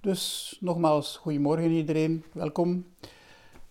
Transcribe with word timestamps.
Dus 0.00 0.56
nogmaals, 0.60 1.16
goedemorgen 1.16 1.70
iedereen, 1.70 2.24
welkom. 2.32 2.86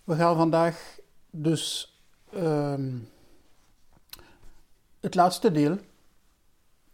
We 0.04 0.14
gaan 0.14 0.36
vandaag 0.36 0.98
dus 1.30 1.94
ehm, 2.32 2.98
het 5.00 5.14
laatste 5.14 5.52
deel 5.52 5.78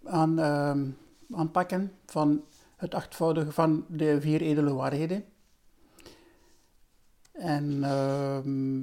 aan, 0.05 0.39
ehm, 0.39 0.91
aanpakken 1.33 1.93
van 2.07 2.45
het 2.77 2.95
achtvoudige 2.95 3.53
van 3.53 3.85
de 3.89 4.21
vier 4.21 4.41
edele 4.41 4.73
waarheden. 4.73 5.25
En 7.33 7.85
ehm, 7.85 8.83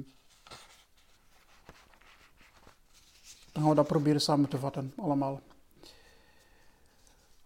dan 3.52 3.62
gaan 3.62 3.68
we 3.68 3.74
dat 3.74 3.86
proberen 3.86 4.20
samen 4.20 4.48
te 4.48 4.58
vatten, 4.58 4.92
allemaal. 4.96 5.40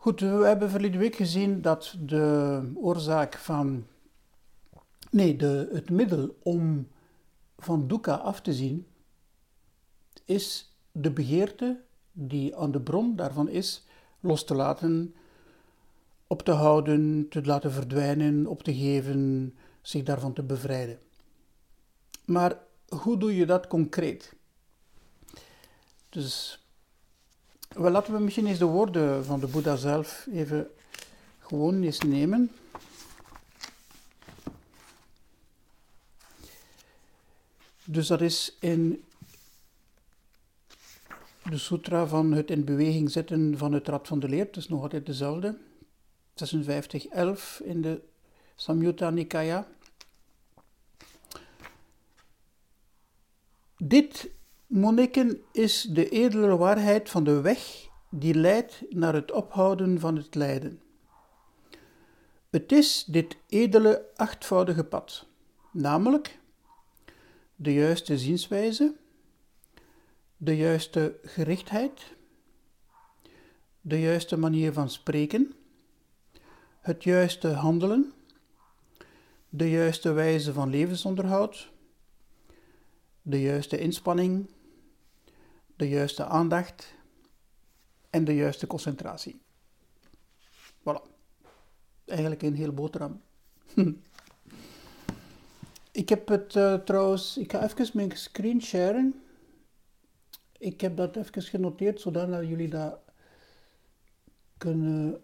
Goed, 0.00 0.20
we 0.20 0.26
hebben 0.26 0.70
verleden 0.70 1.00
week 1.00 1.14
gezien 1.14 1.62
dat 1.62 1.96
de 2.00 2.72
oorzaak 2.74 3.34
van. 3.34 3.86
Nee, 5.10 5.36
de, 5.36 5.68
het 5.72 5.90
middel 5.90 6.36
om 6.42 6.88
van 7.56 7.88
dukkha 7.88 8.14
af 8.14 8.40
te 8.40 8.54
zien 8.54 8.86
is 10.24 10.76
de 10.92 11.10
begeerte 11.10 11.80
die 12.12 12.56
aan 12.56 12.70
de 12.70 12.80
bron 12.80 13.16
daarvan 13.16 13.48
is 13.48 13.84
los 14.20 14.44
te 14.44 14.54
laten, 14.54 15.14
op 16.26 16.42
te 16.42 16.52
houden, 16.52 17.26
te 17.28 17.44
laten 17.44 17.72
verdwijnen, 17.72 18.46
op 18.46 18.62
te 18.62 18.74
geven, 18.74 19.54
zich 19.82 20.02
daarvan 20.02 20.32
te 20.32 20.42
bevrijden. 20.42 20.98
Maar 22.24 22.58
hoe 22.88 23.18
doe 23.18 23.36
je 23.36 23.46
dat 23.46 23.66
concreet? 23.66 24.34
Dus 26.08 26.62
wel, 27.78 27.90
laten 27.90 28.12
we 28.12 28.18
misschien 28.18 28.46
eens 28.46 28.58
de 28.58 28.64
woorden 28.64 29.24
van 29.24 29.40
de 29.40 29.46
Boeddha 29.46 29.76
zelf 29.76 30.26
even 30.32 30.70
gewoon 31.38 31.82
eens 31.82 32.00
nemen. 32.00 32.50
Dus 37.84 38.06
dat 38.06 38.20
is 38.20 38.56
in 38.60 39.04
de 41.42 41.58
sutra 41.58 42.06
van 42.06 42.32
het 42.32 42.50
in 42.50 42.64
beweging 42.64 43.10
zetten 43.10 43.58
van 43.58 43.72
het 43.72 43.88
rad 43.88 44.06
van 44.06 44.20
de 44.20 44.28
leer. 44.28 44.44
Het 44.44 44.56
is 44.56 44.68
nog 44.68 44.82
altijd 44.82 45.06
dezelfde. 45.06 45.58
56.11 46.44 47.64
in 47.64 47.82
de 47.82 48.00
Samyutta 48.54 49.10
Nikaya. 49.10 49.66
Dit 53.76 54.30
Monniken 54.68 55.42
is 55.52 55.82
de 55.82 56.08
edele 56.08 56.56
waarheid 56.56 57.10
van 57.10 57.24
de 57.24 57.40
weg 57.40 57.88
die 58.10 58.34
leidt 58.34 58.82
naar 58.90 59.14
het 59.14 59.32
ophouden 59.32 60.00
van 60.00 60.16
het 60.16 60.34
lijden. 60.34 60.80
Het 62.50 62.72
is 62.72 63.04
dit 63.04 63.36
edele 63.46 64.06
achtvoudige 64.16 64.84
pad, 64.84 65.26
namelijk 65.72 66.38
de 67.56 67.72
juiste 67.72 68.18
zienswijze, 68.18 68.94
de 70.36 70.56
juiste 70.56 71.18
gerichtheid, 71.22 72.16
de 73.80 74.00
juiste 74.00 74.36
manier 74.36 74.72
van 74.72 74.90
spreken, 74.90 75.52
het 76.80 77.04
juiste 77.04 77.48
handelen, 77.48 78.12
de 79.48 79.70
juiste 79.70 80.12
wijze 80.12 80.52
van 80.52 80.70
levensonderhoud, 80.70 81.72
de 83.22 83.40
juiste 83.40 83.78
inspanning, 83.78 84.56
de 85.78 85.88
juiste 85.88 86.24
aandacht 86.24 86.94
en 88.10 88.24
de 88.24 88.34
juiste 88.34 88.66
concentratie. 88.66 89.40
Voilà. 90.80 91.02
Eigenlijk 92.04 92.42
een 92.42 92.54
heel 92.54 92.72
boterham. 92.72 93.22
ik 95.92 96.08
heb 96.08 96.28
het 96.28 96.54
uh, 96.54 96.74
trouwens, 96.74 97.36
ik 97.36 97.52
ga 97.52 97.62
even 97.62 97.90
mijn 97.92 98.16
screen 98.16 98.62
sharen. 98.62 99.22
Ik 100.58 100.80
heb 100.80 100.96
dat 100.96 101.16
even 101.16 101.42
genoteerd, 101.42 102.00
zodat 102.00 102.46
jullie 102.46 102.68
dat 102.68 102.98
kunnen... 104.56 105.22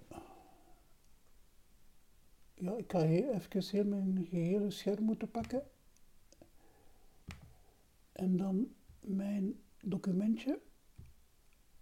Ja, 2.54 2.72
ik 2.76 2.92
ga 2.92 3.02
even 3.02 3.64
heel 3.70 3.84
mijn 3.84 4.26
gehele 4.30 4.70
scherm 4.70 5.02
moeten 5.02 5.30
pakken. 5.30 5.62
En 8.12 8.36
dan 8.36 8.74
mijn 9.00 9.62
documentje. 9.84 10.58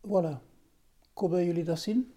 Voilà. 0.01 0.41
Ik 1.13 1.19
hoop 1.19 1.31
dat 1.31 1.45
jullie 1.45 1.65
dat 1.65 1.81
zien. 1.81 2.15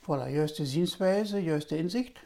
Voilà, 0.00 0.28
juiste 0.30 0.66
zienswijze, 0.66 1.42
juiste 1.42 1.76
inzicht. 1.76 2.18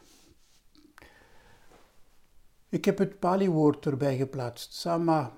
Ik 2.69 2.84
heb 2.84 2.98
het 2.98 3.19
Pali-woord 3.19 3.86
erbij 3.86 4.16
geplaatst. 4.16 4.74
Sama, 4.74 5.32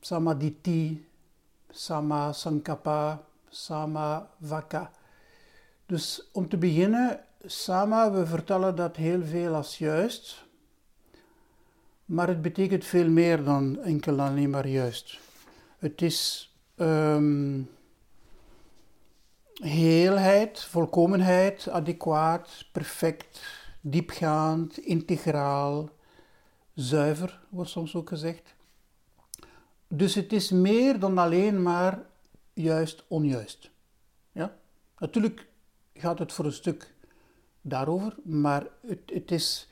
samaditi, 0.00 1.08
sama 1.70 2.32
sankappa, 2.32 3.24
sama 3.48 4.30
vaka. 4.40 4.90
Dus 5.86 6.28
om 6.32 6.48
te 6.48 6.56
beginnen, 6.56 7.24
sama, 7.44 8.12
we 8.12 8.26
vertellen 8.26 8.76
dat 8.76 8.96
heel 8.96 9.24
veel 9.24 9.54
als 9.54 9.78
juist. 9.78 10.43
Maar 12.04 12.28
het 12.28 12.42
betekent 12.42 12.84
veel 12.84 13.08
meer 13.08 13.44
dan 13.44 13.80
enkel 13.80 14.20
alleen 14.20 14.50
maar 14.50 14.68
juist. 14.68 15.18
Het 15.78 16.02
is 16.02 16.52
um, 16.76 17.70
heelheid, 19.54 20.60
volkomenheid, 20.60 21.68
adequaat, 21.68 22.66
perfect, 22.72 23.42
diepgaand, 23.80 24.78
integraal, 24.78 25.90
zuiver, 26.74 27.40
wordt 27.48 27.70
soms 27.70 27.94
ook 27.94 28.08
gezegd. 28.08 28.54
Dus 29.88 30.14
het 30.14 30.32
is 30.32 30.50
meer 30.50 30.98
dan 30.98 31.18
alleen 31.18 31.62
maar 31.62 32.02
juist 32.52 33.04
onjuist. 33.08 33.70
Ja? 34.32 34.56
Natuurlijk 34.98 35.46
gaat 35.94 36.18
het 36.18 36.32
voor 36.32 36.44
een 36.44 36.52
stuk 36.52 36.94
daarover, 37.60 38.14
maar 38.24 38.66
het, 38.86 39.00
het 39.06 39.30
is 39.30 39.68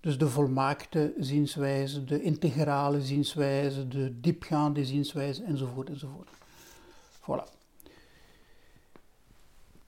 dus 0.00 0.18
de 0.18 0.28
volmaakte 0.28 1.12
zienswijze, 1.18 2.04
de 2.04 2.22
integrale 2.22 3.02
zienswijze, 3.02 3.88
de 3.88 4.20
diepgaande 4.20 4.84
zienswijze 4.84 5.44
enzovoort 5.44 5.88
enzovoort. 5.88 6.28
Voilà. 7.20 7.58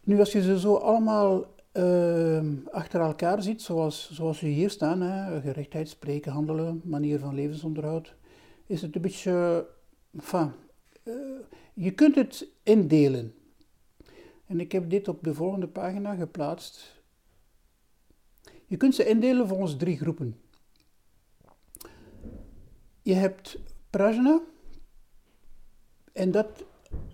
Nu, 0.04 0.18
als 0.18 0.32
je 0.32 0.42
ze 0.42 0.58
zo 0.58 0.74
allemaal 0.74 1.46
uh, 1.72 2.42
achter 2.70 3.00
elkaar 3.00 3.42
ziet, 3.42 3.62
zoals, 3.62 4.10
zoals 4.12 4.38
ze 4.38 4.46
hier 4.46 4.70
staan, 4.70 5.00
hè, 5.00 5.40
gerechtheid, 5.40 5.88
spreken, 5.88 6.32
handelen, 6.32 6.80
manier 6.84 7.18
van 7.18 7.34
levensonderhoud, 7.34 8.14
is 8.66 8.82
het 8.82 8.94
een 8.94 9.02
beetje, 9.02 9.66
enfin, 10.18 10.52
uh, 11.04 11.14
je 11.74 11.90
kunt 11.90 12.14
het 12.14 12.46
indelen. 12.62 13.34
En 14.46 14.60
ik 14.60 14.72
heb 14.72 14.90
dit 14.90 15.08
op 15.08 15.24
de 15.24 15.34
volgende 15.34 15.68
pagina 15.68 16.14
geplaatst. 16.14 17.01
Je 18.72 18.78
kunt 18.78 18.94
ze 18.94 19.08
indelen 19.08 19.48
volgens 19.48 19.76
drie 19.76 19.96
groepen. 19.96 20.36
Je 23.02 23.14
hebt 23.14 23.58
prajna, 23.90 24.40
en 26.12 26.30
dat 26.30 26.64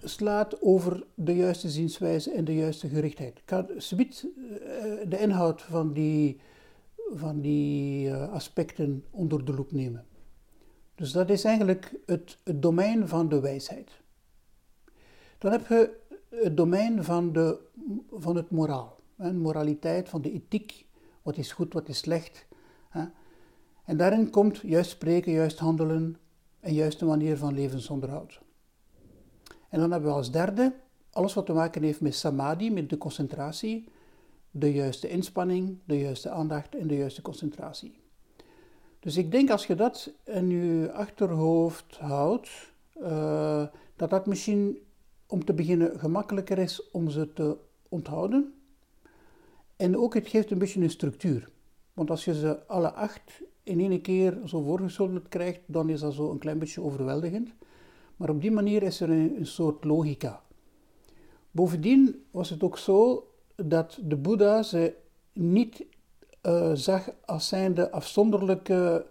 slaat 0.02 0.62
over 0.62 1.06
de 1.14 1.34
juiste 1.36 1.68
zienswijze 1.68 2.32
en 2.32 2.44
de 2.44 2.54
juiste 2.54 2.88
gerichtheid. 2.88 3.42
Subiet 3.76 4.26
eh, 4.36 5.08
de 5.08 5.18
inhoud 5.18 5.62
van 5.62 5.92
die, 5.92 6.40
van 7.14 7.40
die 7.40 8.10
eh, 8.10 8.32
aspecten 8.32 9.04
onder 9.10 9.44
de 9.44 9.54
loep 9.54 9.72
nemen. 9.72 10.06
Dus 10.94 11.12
dat 11.12 11.30
is 11.30 11.44
eigenlijk 11.44 11.94
het, 12.06 12.38
het 12.44 12.62
domein 12.62 13.08
van 13.08 13.28
de 13.28 13.40
wijsheid. 13.40 13.90
Dan 15.38 15.52
heb 15.52 15.66
je 15.68 15.96
het 16.30 16.56
domein 16.56 17.04
van, 17.04 17.32
de, 17.32 17.58
van 18.10 18.36
het 18.36 18.50
moraal, 18.50 19.00
de 19.16 19.32
moraliteit, 19.32 20.08
van 20.08 20.22
de 20.22 20.32
ethiek, 20.32 20.86
wat 21.28 21.36
is 21.36 21.52
goed, 21.52 21.72
wat 21.72 21.88
is 21.88 21.98
slecht. 21.98 22.46
En 23.84 23.96
daarin 23.96 24.30
komt 24.30 24.56
juist 24.56 24.90
spreken, 24.90 25.32
juist 25.32 25.58
handelen 25.58 26.16
en 26.60 26.74
juiste 26.74 27.04
manier 27.04 27.36
van 27.36 27.54
levensonderhoud. 27.54 28.40
En 29.68 29.80
dan 29.80 29.90
hebben 29.90 30.10
we 30.10 30.16
als 30.16 30.30
derde 30.30 30.74
alles 31.10 31.34
wat 31.34 31.46
te 31.46 31.52
maken 31.52 31.82
heeft 31.82 32.00
met 32.00 32.14
samadhi, 32.14 32.70
met 32.70 32.90
de 32.90 32.98
concentratie, 32.98 33.88
de 34.50 34.72
juiste 34.72 35.08
inspanning, 35.08 35.78
de 35.84 35.98
juiste 35.98 36.30
aandacht 36.30 36.74
en 36.74 36.86
de 36.86 36.96
juiste 36.96 37.22
concentratie. 37.22 38.00
Dus 39.00 39.16
ik 39.16 39.30
denk 39.30 39.50
als 39.50 39.66
je 39.66 39.74
dat 39.74 40.10
in 40.24 40.50
je 40.50 40.92
achterhoofd 40.92 41.96
houdt, 41.96 42.50
uh, 43.00 43.66
dat 43.96 44.10
dat 44.10 44.26
misschien 44.26 44.78
om 45.26 45.44
te 45.44 45.54
beginnen 45.54 45.98
gemakkelijker 45.98 46.58
is 46.58 46.90
om 46.90 47.10
ze 47.10 47.32
te 47.32 47.56
onthouden. 47.88 48.57
En 49.78 49.96
ook 49.96 50.14
het 50.14 50.28
geeft 50.28 50.50
een 50.50 50.58
beetje 50.58 50.80
een 50.80 50.90
structuur. 50.90 51.48
Want 51.92 52.10
als 52.10 52.24
je 52.24 52.34
ze 52.34 52.66
alle 52.66 52.92
acht 52.92 53.42
in 53.62 53.80
één 53.80 54.00
keer 54.00 54.38
zo 54.44 54.62
voorgeschoteld 54.62 55.28
krijgt, 55.28 55.60
dan 55.66 55.88
is 55.88 56.00
dat 56.00 56.14
zo 56.14 56.30
een 56.30 56.38
klein 56.38 56.58
beetje 56.58 56.82
overweldigend. 56.82 57.48
Maar 58.16 58.30
op 58.30 58.40
die 58.40 58.50
manier 58.50 58.82
is 58.82 59.00
er 59.00 59.10
een, 59.10 59.46
soort 59.46 59.84
logica. 59.84 60.42
Bovendien 61.50 62.24
was 62.30 62.50
het 62.50 62.62
ook 62.62 62.78
zo 62.78 63.28
dat 63.56 63.98
de 64.02 64.16
Boeddha 64.16 64.62
ze 64.62 64.94
niet 65.32 65.84
uh, 66.42 66.70
zag 66.74 67.10
als 67.24 67.48
zijnde 67.48 67.90
afzonderlijke 67.90 69.06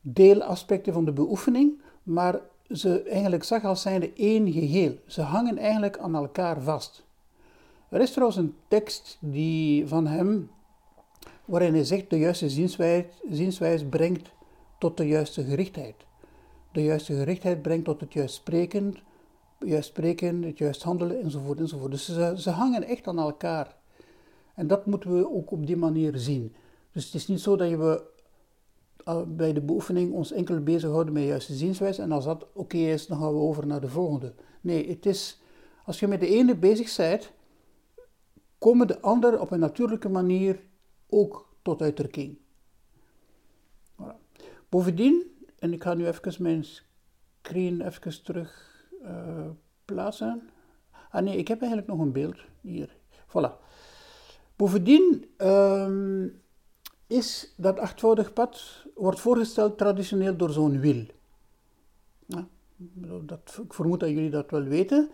deelaspecten 0.00 0.92
van 0.92 1.04
de 1.04 1.12
beoefening, 1.12 1.80
maar 2.02 2.40
ze 2.70 3.02
eigenlijk 3.02 3.44
zag 3.44 3.64
als 3.64 3.82
zijnde 3.82 4.12
één 4.12 4.52
geheel. 4.52 4.94
Ze 5.06 5.20
hangen 5.20 5.58
eigenlijk 5.58 5.98
aan 5.98 6.14
elkaar 6.14 6.62
vast. 6.62 7.04
Er 7.92 8.00
is 8.00 8.10
trouwens 8.10 8.38
een 8.38 8.54
tekst 8.68 9.18
die 9.20 9.88
van 9.88 10.06
hem, 10.06 10.50
waarin 11.44 11.74
hij 11.74 11.84
zegt 11.84 12.10
de 12.10 12.18
juiste 12.18 12.50
zienswijze, 12.50 13.08
zienswijze 13.30 13.86
brengt 13.86 14.30
tot 14.78 14.96
de 14.96 15.06
juiste 15.06 15.44
gerichtheid. 15.44 15.94
De 16.72 16.82
juiste 16.82 17.14
gerichtheid 17.14 17.62
brengt 17.62 17.84
tot 17.84 18.00
het 18.00 18.12
juist 18.12 18.34
spreken, 18.34 18.94
juist 19.58 19.88
spreken, 19.88 20.42
het 20.42 20.58
juist 20.58 20.82
handelen 20.82 21.20
enzovoort 21.20 21.58
enzovoort. 21.58 21.90
Dus 21.90 22.04
ze, 22.04 22.34
ze 22.36 22.50
hangen 22.50 22.84
echt 22.84 23.06
aan 23.06 23.18
elkaar. 23.18 23.76
En 24.54 24.66
dat 24.66 24.86
moeten 24.86 25.16
we 25.16 25.34
ook 25.34 25.50
op 25.50 25.66
die 25.66 25.76
manier 25.76 26.12
zien. 26.16 26.54
Dus 26.92 27.04
het 27.04 27.14
is 27.14 27.28
niet 27.28 27.40
zo 27.40 27.56
dat 27.56 27.70
we 27.70 28.04
eh, 29.04 29.22
bij 29.26 29.52
de 29.52 29.60
beoefening 29.60 30.12
ons 30.12 30.32
enkel 30.32 30.62
bezighouden 30.62 31.12
met 31.12 31.24
juiste 31.24 31.54
zienswijze 31.54 32.02
en 32.02 32.12
als 32.12 32.24
dat 32.24 32.46
oké 32.54 32.76
is, 32.76 33.06
dan 33.06 33.18
gaan 33.18 33.32
we 33.32 33.40
over 33.40 33.66
naar 33.66 33.80
de 33.80 33.88
volgende. 33.88 34.34
Nee, 34.60 34.88
het 34.88 35.06
is, 35.06 35.40
als 35.84 36.00
je 36.00 36.06
met 36.06 36.20
de 36.20 36.28
ene 36.28 36.56
bezig 36.56 36.96
bent, 36.96 37.32
komen 38.62 38.86
de 38.86 39.00
ander 39.00 39.40
op 39.40 39.50
een 39.50 39.60
natuurlijke 39.60 40.08
manier 40.08 40.60
ook 41.08 41.48
tot 41.62 41.82
uitdrukking. 41.82 42.38
Voilà. 44.00 44.14
Bovendien, 44.68 45.22
en 45.58 45.72
ik 45.72 45.82
ga 45.82 45.94
nu 45.94 46.06
even 46.06 46.42
mijn 46.42 46.64
screen 46.64 47.80
even 47.80 48.22
terug 48.22 48.82
uh, 49.02 49.48
plaatsen. 49.84 50.50
Ah 51.10 51.22
nee, 51.22 51.36
ik 51.36 51.48
heb 51.48 51.60
eigenlijk 51.60 51.90
nog 51.90 52.00
een 52.00 52.12
beeld 52.12 52.36
hier. 52.60 52.96
Voilà. 53.28 53.50
Bovendien 54.56 55.30
um, 55.38 56.40
is 57.06 57.54
dat 57.56 57.78
achtvoudig 57.78 58.32
pad 58.32 58.84
wordt 58.94 59.20
voorgesteld 59.20 59.78
traditioneel 59.78 60.36
door 60.36 60.50
zo'n 60.50 60.80
wiel. 60.80 61.06
Ja, 62.26 62.46
dat, 63.22 63.58
ik 63.62 63.74
vermoed 63.74 64.00
dat 64.00 64.08
jullie 64.08 64.30
dat 64.30 64.50
wel 64.50 64.64
weten. 64.64 65.10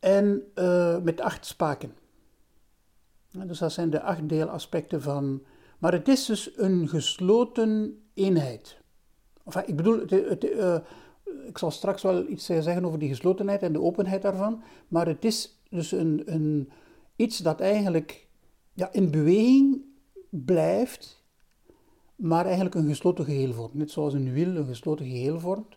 En 0.00 0.50
uh, 0.54 0.98
met 0.98 1.20
acht 1.20 1.46
spaken. 1.46 1.98
Dus 3.30 3.58
dat 3.58 3.72
zijn 3.72 3.90
de 3.90 4.02
acht 4.02 4.28
deelaspecten 4.28 5.02
van. 5.02 5.42
Maar 5.78 5.92
het 5.92 6.08
is 6.08 6.26
dus 6.26 6.58
een 6.58 6.88
gesloten 6.88 8.02
eenheid. 8.14 8.78
Ik 9.66 9.76
bedoel, 9.76 10.00
het, 10.08 10.44
uh, 10.44 10.78
ik 11.46 11.58
zal 11.58 11.70
straks 11.70 12.02
wel 12.02 12.28
iets 12.28 12.44
zeggen 12.44 12.84
over 12.84 12.98
die 12.98 13.08
geslotenheid 13.08 13.62
en 13.62 13.72
de 13.72 13.80
openheid 13.80 14.22
daarvan. 14.22 14.62
Maar 14.88 15.06
het 15.06 15.24
is 15.24 15.58
dus 15.68 15.92
een, 15.92 16.22
een, 16.24 16.70
iets 17.16 17.38
dat 17.38 17.60
eigenlijk 17.60 18.26
ja, 18.72 18.92
in 18.92 19.10
beweging 19.10 19.82
blijft, 20.30 21.24
maar 22.16 22.44
eigenlijk 22.44 22.74
een 22.74 22.88
gesloten 22.88 23.24
geheel 23.24 23.52
vormt. 23.52 23.74
Net 23.74 23.90
zoals 23.90 24.14
een 24.14 24.32
wiel 24.32 24.56
een 24.56 24.66
gesloten 24.66 25.06
geheel 25.06 25.40
vormt 25.40 25.76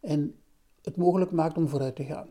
en 0.00 0.34
het 0.82 0.96
mogelijk 0.96 1.30
maakt 1.30 1.56
om 1.56 1.68
vooruit 1.68 1.96
te 1.96 2.04
gaan. 2.04 2.28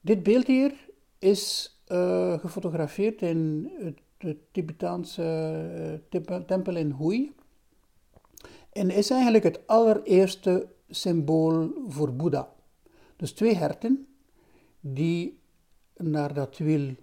Dit 0.00 0.22
beeld 0.22 0.46
hier 0.46 0.74
is 1.18 1.73
uh, 1.88 2.38
gefotografeerd 2.38 3.22
in 3.22 3.70
het, 3.78 3.98
het 4.18 4.36
Tibetaanse 4.50 6.00
uh, 6.10 6.36
tempel 6.46 6.76
in 6.76 6.90
Hui. 6.90 7.34
En 8.72 8.90
is 8.90 9.10
eigenlijk 9.10 9.44
het 9.44 9.66
allereerste 9.66 10.66
symbool 10.88 11.70
voor 11.88 12.14
Boeddha. 12.14 12.52
Dus 13.16 13.32
twee 13.32 13.54
herten 13.54 14.06
die 14.80 15.38
naar 15.96 16.34
dat 16.34 16.58
wiel 16.58 16.94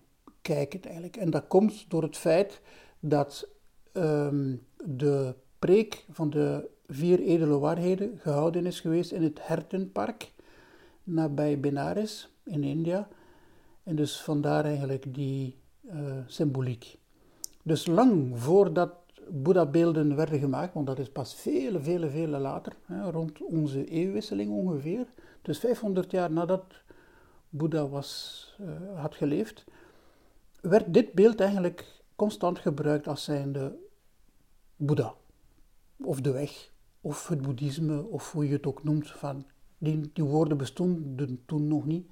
kijken 0.42 0.82
eigenlijk. 0.84 1.18
En 1.18 1.30
dat 1.30 1.48
komt 1.48 1.90
door 1.90 2.04
het 2.04 2.18
feit 2.18 2.62
dat 3.00 3.48
um, 3.94 4.66
de 4.86 5.36
preek 5.60 6.06
van 6.12 6.30
de 6.30 6.70
vier 6.88 7.20
edele 7.20 7.60
waarheden 7.60 8.20
gehouden 8.20 8.66
is 8.66 8.80
geweest 8.80 9.12
in 9.12 9.24
het 9.24 9.48
Hertenpark 9.48 10.32
nabij 11.04 11.60
Benares 11.60 12.30
in 12.44 12.64
India. 12.64 13.08
En 13.84 13.96
dus 13.96 14.22
vandaar 14.22 14.66
eigenlijk 14.66 15.14
die 15.14 15.58
uh, 15.82 16.18
symboliek. 16.28 16.98
Dus 17.64 17.86
lang 17.86 18.40
voordat 18.40 18.94
Boeddha-beelden 19.30 20.16
werden 20.16 20.40
gemaakt, 20.40 20.74
want 20.74 20.88
dat 20.88 21.00
is 21.00 21.10
pas 21.10 21.36
vele, 21.36 21.80
vele, 21.80 22.10
vele 22.10 22.38
later, 22.38 22.76
hè, 22.86 23.12
rond 23.12 23.42
onze 23.42 23.86
eeuwwisseling 23.86 24.52
ongeveer, 24.52 25.06
dus 25.42 25.60
500 25.60 26.12
jaar 26.12 26.32
nadat 26.32 26.64
Boeddha 27.50 27.88
was, 27.88 28.56
uh, 28.62 29.00
had 29.00 29.16
geleefd, 29.16 29.64
werd 30.62 30.94
dit 30.94 31.14
beeld 31.14 31.40
eigenlijk 31.40 32.02
constant 32.16 32.60
gebruikt 32.60 33.08
als 33.08 33.24
zijnde 33.24 33.78
Boeddha, 34.76 35.14
of 35.98 36.22
de 36.22 36.32
weg, 36.32 36.72
of 37.02 37.28
het 37.28 37.42
boeddhisme, 37.42 38.04
of 38.04 38.32
hoe 38.32 38.48
je 38.48 38.54
het 38.54 38.66
ook 38.66 38.84
noemt. 38.84 39.12
Van, 39.12 39.46
die, 39.78 40.10
die 40.14 40.24
woorden 40.24 40.58
bestonden 40.58 41.44
toen 41.46 41.68
nog 41.68 41.86
niet. 41.86 42.12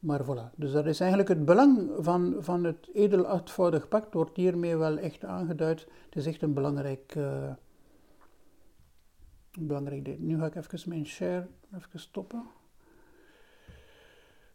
Maar 0.00 0.24
voilà, 0.24 0.54
dus 0.56 0.72
dat 0.72 0.86
is 0.86 1.00
eigenlijk 1.00 1.28
het 1.28 1.44
belang 1.44 1.90
van, 1.98 2.36
van 2.38 2.64
het 2.64 2.88
edel 2.94 3.26
achtvoudig 3.26 3.88
pact, 3.88 4.14
wordt 4.14 4.36
hiermee 4.36 4.76
wel 4.76 4.98
echt 4.98 5.24
aangeduid. 5.24 5.80
Het 5.80 6.16
is 6.16 6.26
echt 6.26 6.42
een 6.42 6.54
belangrijk, 6.54 7.14
uh, 7.14 7.52
belangrijk 9.58 10.04
ding. 10.04 10.18
Nu 10.18 10.38
ga 10.38 10.46
ik 10.46 10.54
even 10.54 10.88
mijn 10.88 11.06
share 11.06 11.46
even 11.74 12.00
stoppen. 12.00 12.46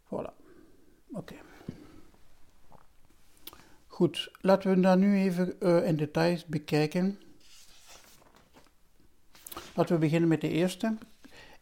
Voilà, 0.06 0.33
oké. 1.12 1.36
Goed, 3.88 4.31
laten 4.41 4.75
we 4.75 4.80
dat 4.80 4.98
nu 4.98 5.18
even 5.18 5.56
uh, 5.59 5.88
in 5.88 5.95
details 5.95 6.45
bekijken. 6.45 7.19
Laten 9.75 9.95
we 9.95 10.01
beginnen 10.01 10.30
met 10.30 10.41
de 10.41 10.50
eerste. 10.50 10.98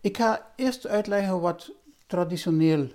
Ik 0.01 0.17
ga 0.17 0.51
eerst 0.55 0.87
uitleggen 0.87 1.41
wat 1.41 1.71
traditioneel 2.07 2.87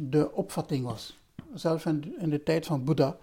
de 0.00 0.32
opvatting 0.32 0.84
was, 0.84 1.18
zelfs 1.54 1.84
in 1.84 2.30
de, 2.30 2.42
tijd 2.42 2.66
van 2.66 2.84
Boeddha. 2.84 3.16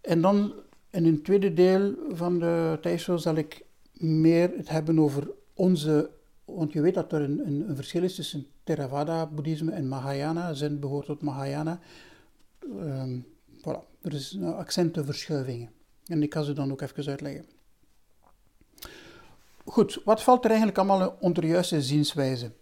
En 0.00 0.20
dan 0.20 0.52
in 0.90 1.06
een 1.06 1.22
tweede 1.22 1.54
deel 1.54 1.94
van 2.10 2.38
de 2.38 2.78
tijdshow 2.80 3.18
zal 3.18 3.34
ik 3.34 3.64
meer 3.92 4.50
het 4.56 4.68
hebben 4.68 4.98
over 4.98 5.30
onze, 5.54 6.10
want 6.44 6.72
je 6.72 6.80
weet 6.80 6.94
dat 6.94 7.12
er 7.12 7.20
een, 7.20 7.46
een, 7.46 7.68
een 7.68 7.76
verschil 7.76 8.02
is 8.02 8.14
tussen 8.14 8.46
Theravada-boeddhisme 8.64 9.72
en 9.72 9.88
Mahayana, 9.88 10.52
Zen 10.52 10.80
behoort 10.80 11.06
tot 11.06 11.22
Mahayana. 11.22 11.80
Um, 12.62 13.26
voilà. 13.58 13.94
Er 14.04 14.12
is 14.12 14.38
accentenverschuivingen. 14.42 15.70
En 16.06 16.22
ik 16.22 16.34
ga 16.34 16.42
ze 16.42 16.52
dan 16.52 16.72
ook 16.72 16.80
even 16.80 17.06
uitleggen. 17.06 17.44
Goed, 19.64 20.00
wat 20.04 20.22
valt 20.22 20.44
er 20.44 20.48
eigenlijk 20.48 20.78
allemaal 20.78 21.16
onder 21.20 21.46
juiste 21.46 21.82
zienswijze? 21.82 22.52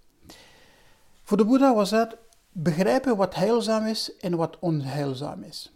Voor 1.22 1.36
de 1.36 1.44
Boeddha 1.44 1.74
was 1.74 1.90
dat 1.90 2.16
begrijpen 2.52 3.16
wat 3.16 3.34
heilzaam 3.34 3.86
is 3.86 4.16
en 4.16 4.36
wat 4.36 4.58
onheilzaam 4.58 5.42
is. 5.42 5.72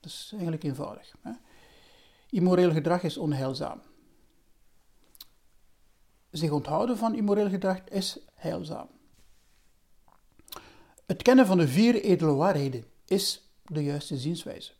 Dat 0.00 0.10
is 0.10 0.28
eigenlijk 0.32 0.62
eenvoudig. 0.62 1.14
Hè? 1.20 1.32
Immoreel 2.30 2.72
gedrag 2.72 3.02
is 3.02 3.16
onheilzaam. 3.16 3.82
Zich 6.30 6.50
onthouden 6.50 6.96
van 6.96 7.14
immoreel 7.14 7.48
gedrag 7.48 7.84
is 7.88 8.18
heilzaam. 8.34 8.88
Het 11.06 11.22
kennen 11.22 11.46
van 11.46 11.58
de 11.58 11.68
vier 11.68 11.94
edele 11.94 12.32
waarheden 12.32 12.84
is 13.04 13.50
de 13.64 13.84
juiste 13.84 14.16
zienswijze. 14.16 14.72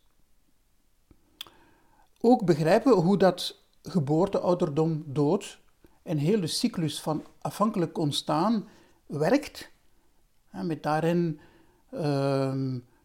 Ook 2.20 2.44
begrijpen 2.44 2.92
hoe 2.92 3.16
dat 3.16 3.58
geboorte, 3.82 4.38
ouderdom, 4.38 5.04
dood 5.06 5.58
en 6.02 6.18
heel 6.18 6.40
de 6.40 6.46
cyclus 6.46 7.00
van 7.00 7.26
afhankelijk 7.38 7.98
ontstaan 7.98 8.68
werkt, 9.06 9.70
met 10.50 10.82
daarin 10.82 11.38
uh, 11.94 12.54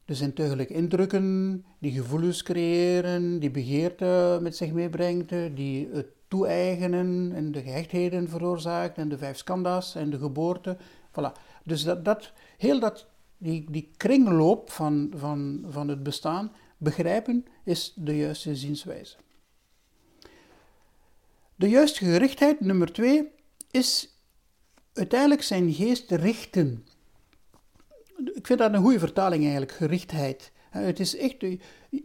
de 0.05 0.15
zintuigelijke 0.15 0.73
indrukken, 0.73 1.65
die 1.79 1.91
gevoelens 1.91 2.43
creëren, 2.43 3.39
die 3.39 3.51
begeerte 3.51 4.39
met 4.41 4.55
zich 4.55 4.71
meebrengt, 4.71 5.29
die 5.55 5.89
het 5.93 6.07
toe-eigenen 6.27 7.31
en 7.35 7.51
de 7.51 7.61
gehechtheden 7.61 8.29
veroorzaakt 8.29 8.97
en 8.97 9.09
de 9.09 9.17
vijf 9.17 9.37
skanda's 9.37 9.95
en 9.95 10.09
de 10.09 10.17
geboorte. 10.17 10.77
Voilà. 11.09 11.31
Dus 11.63 11.83
dat, 11.83 12.05
dat, 12.05 12.33
heel 12.57 12.79
dat 12.79 13.07
die, 13.37 13.65
die 13.71 13.91
kringloop 13.97 14.71
van, 14.71 15.11
van, 15.15 15.65
van 15.69 15.87
het 15.87 16.03
bestaan 16.03 16.51
begrijpen, 16.77 17.45
is 17.63 17.93
de 17.95 18.17
juiste 18.17 18.55
zienswijze. 18.55 19.15
De 21.55 21.69
juiste 21.69 22.05
gerichtheid, 22.05 22.59
nummer 22.59 22.93
twee, 22.93 23.31
is 23.71 24.19
uiteindelijk 24.93 25.41
zijn 25.41 25.73
geest 25.73 26.11
richten. 26.11 26.85
Ik 28.33 28.47
vind 28.47 28.59
dat 28.59 28.73
een 28.73 28.81
goede 28.81 28.99
vertaling 28.99 29.43
eigenlijk, 29.43 29.71
gerichtheid. 29.71 30.51
Het 30.69 30.99
is 30.99 31.17
echt, 31.17 31.45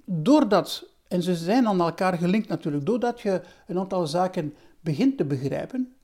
doordat, 0.05 0.88
en 1.09 1.23
ze 1.23 1.35
zijn 1.35 1.67
aan 1.67 1.81
elkaar 1.81 2.19
gelinkt 2.19 2.49
natuurlijk, 2.49 2.87
doordat 2.87 3.21
je 3.21 3.40
een 3.67 3.79
aantal 3.79 4.07
zaken 4.07 4.55
begint 4.81 5.17
te 5.17 5.25
begrijpen 5.25 5.95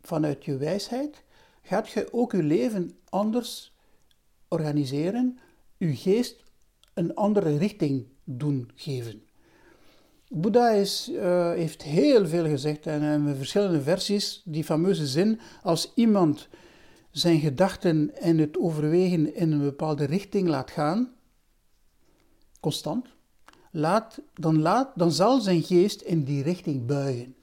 vanuit 0.00 0.44
je 0.44 0.56
wijsheid, 0.56 1.22
gaat 1.62 1.90
je 1.90 2.12
ook 2.12 2.32
je 2.32 2.42
leven 2.42 2.90
anders 3.08 3.76
organiseren, 4.48 5.38
uw 5.78 5.94
geest 5.94 6.42
een 6.94 7.14
andere 7.14 7.56
richting 7.56 8.06
doen 8.24 8.70
geven. 8.74 9.22
Boeddha 10.28 10.68
is, 10.68 11.08
uh, 11.10 11.50
heeft 11.50 11.82
heel 11.82 12.26
veel 12.26 12.44
gezegd 12.44 12.86
en 12.86 13.02
in 13.02 13.34
verschillende 13.34 13.82
versies 13.82 14.42
die 14.44 14.64
fameuze 14.64 15.06
zin: 15.06 15.40
als 15.62 15.92
iemand 15.94 16.48
zijn 17.12 17.40
gedachten 17.40 18.16
en 18.16 18.38
het 18.38 18.58
overwegen 18.58 19.34
in 19.34 19.52
een 19.52 19.62
bepaalde 19.62 20.04
richting 20.04 20.48
laat 20.48 20.70
gaan, 20.70 21.12
constant, 22.60 23.06
laat, 23.70 24.20
dan, 24.34 24.60
laat, 24.60 24.92
dan 24.94 25.12
zal 25.12 25.40
zijn 25.40 25.62
geest 25.62 26.00
in 26.00 26.24
die 26.24 26.42
richting 26.42 26.86
buigen. 26.86 27.34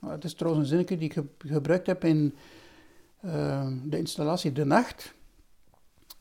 Nou, 0.00 0.12
het 0.12 0.24
is 0.24 0.34
trouwens 0.34 0.64
een 0.64 0.68
zinnetje 0.68 0.96
die 0.96 1.10
ik 1.10 1.24
gebruikt 1.38 1.86
heb 1.86 2.04
in 2.04 2.34
uh, 3.24 3.72
de 3.84 3.98
installatie 3.98 4.52
De 4.52 4.64
Nacht. 4.64 5.14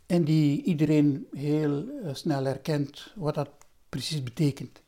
En 0.05 0.23
die 0.23 0.63
iedereen 0.63 1.27
heel 1.31 1.83
uh, 1.83 2.13
snel 2.13 2.43
herkent 2.43 3.13
wat 3.15 3.35
dat 3.35 3.49
precies 3.89 4.23
betekent. 4.23 4.81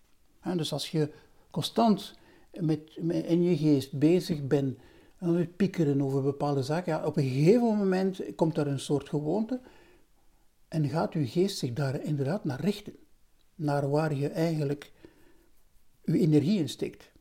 dus 0.56 0.74
als 0.74 0.92
je 0.92 1.12
constant 1.52 2.14
met, 2.60 2.80
in 3.06 3.44
je 3.44 3.58
geest 3.58 3.94
bezig 3.94 4.48
bent 4.48 4.78
aan 5.20 5.36
het 5.36 5.56
piekeren 5.56 6.02
over 6.02 6.22
bepaalde 6.22 6.64
zaken, 6.64 6.94
ja, 6.94 7.06
op 7.06 7.18
een 7.18 7.24
gegeven 7.24 7.62
moment 7.62 8.22
komt 8.36 8.58
er 8.58 8.68
een 8.68 8.80
soort 8.80 9.10
gewoonte 9.10 9.62
en 10.68 10.90
gaat 10.90 11.14
je 11.14 11.28
geest 11.28 11.58
zich 11.58 11.74
daar 11.74 12.04
inderdaad 12.04 12.44
naar 12.44 12.62
richten. 12.62 12.96
Naar 13.56 13.90
waar 13.90 14.14
je 14.14 14.30
eigenlijk 14.30 14.92
je 16.04 16.20
energie 16.20 16.60
in 16.60 16.70
steekt. 16.70 17.12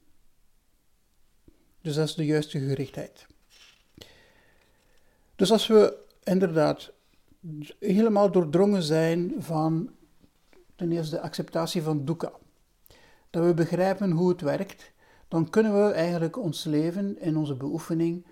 Dus 1.81 1.95
dat 1.95 2.09
is 2.09 2.14
de 2.14 2.25
juiste 2.25 2.59
gerichtheid. 2.59 3.26
Dus 5.37 5.52
als 5.52 5.67
we 5.67 6.07
inderdaad 6.23 6.93
helemaal 7.78 8.31
doordrongen 8.31 8.83
zijn 8.83 9.35
van 9.38 9.90
ten 10.76 10.93
eerste 10.93 11.14
de 11.14 11.21
acceptatie 11.21 11.83
van 11.83 12.05
dukkha, 12.05 12.33
dat 13.31 13.45
we 13.45 13.55
begrijpen 13.55 14.11
hoe 14.11 14.28
het 14.28 14.40
werkt, 14.40 14.93
dan 15.28 15.50
kunnen 15.50 15.85
we 15.87 15.92
eigenlijk 15.92 16.37
ons 16.37 16.64
leven 16.64 17.18
en 17.18 17.37
onze 17.37 17.54
beoefening 17.54 18.26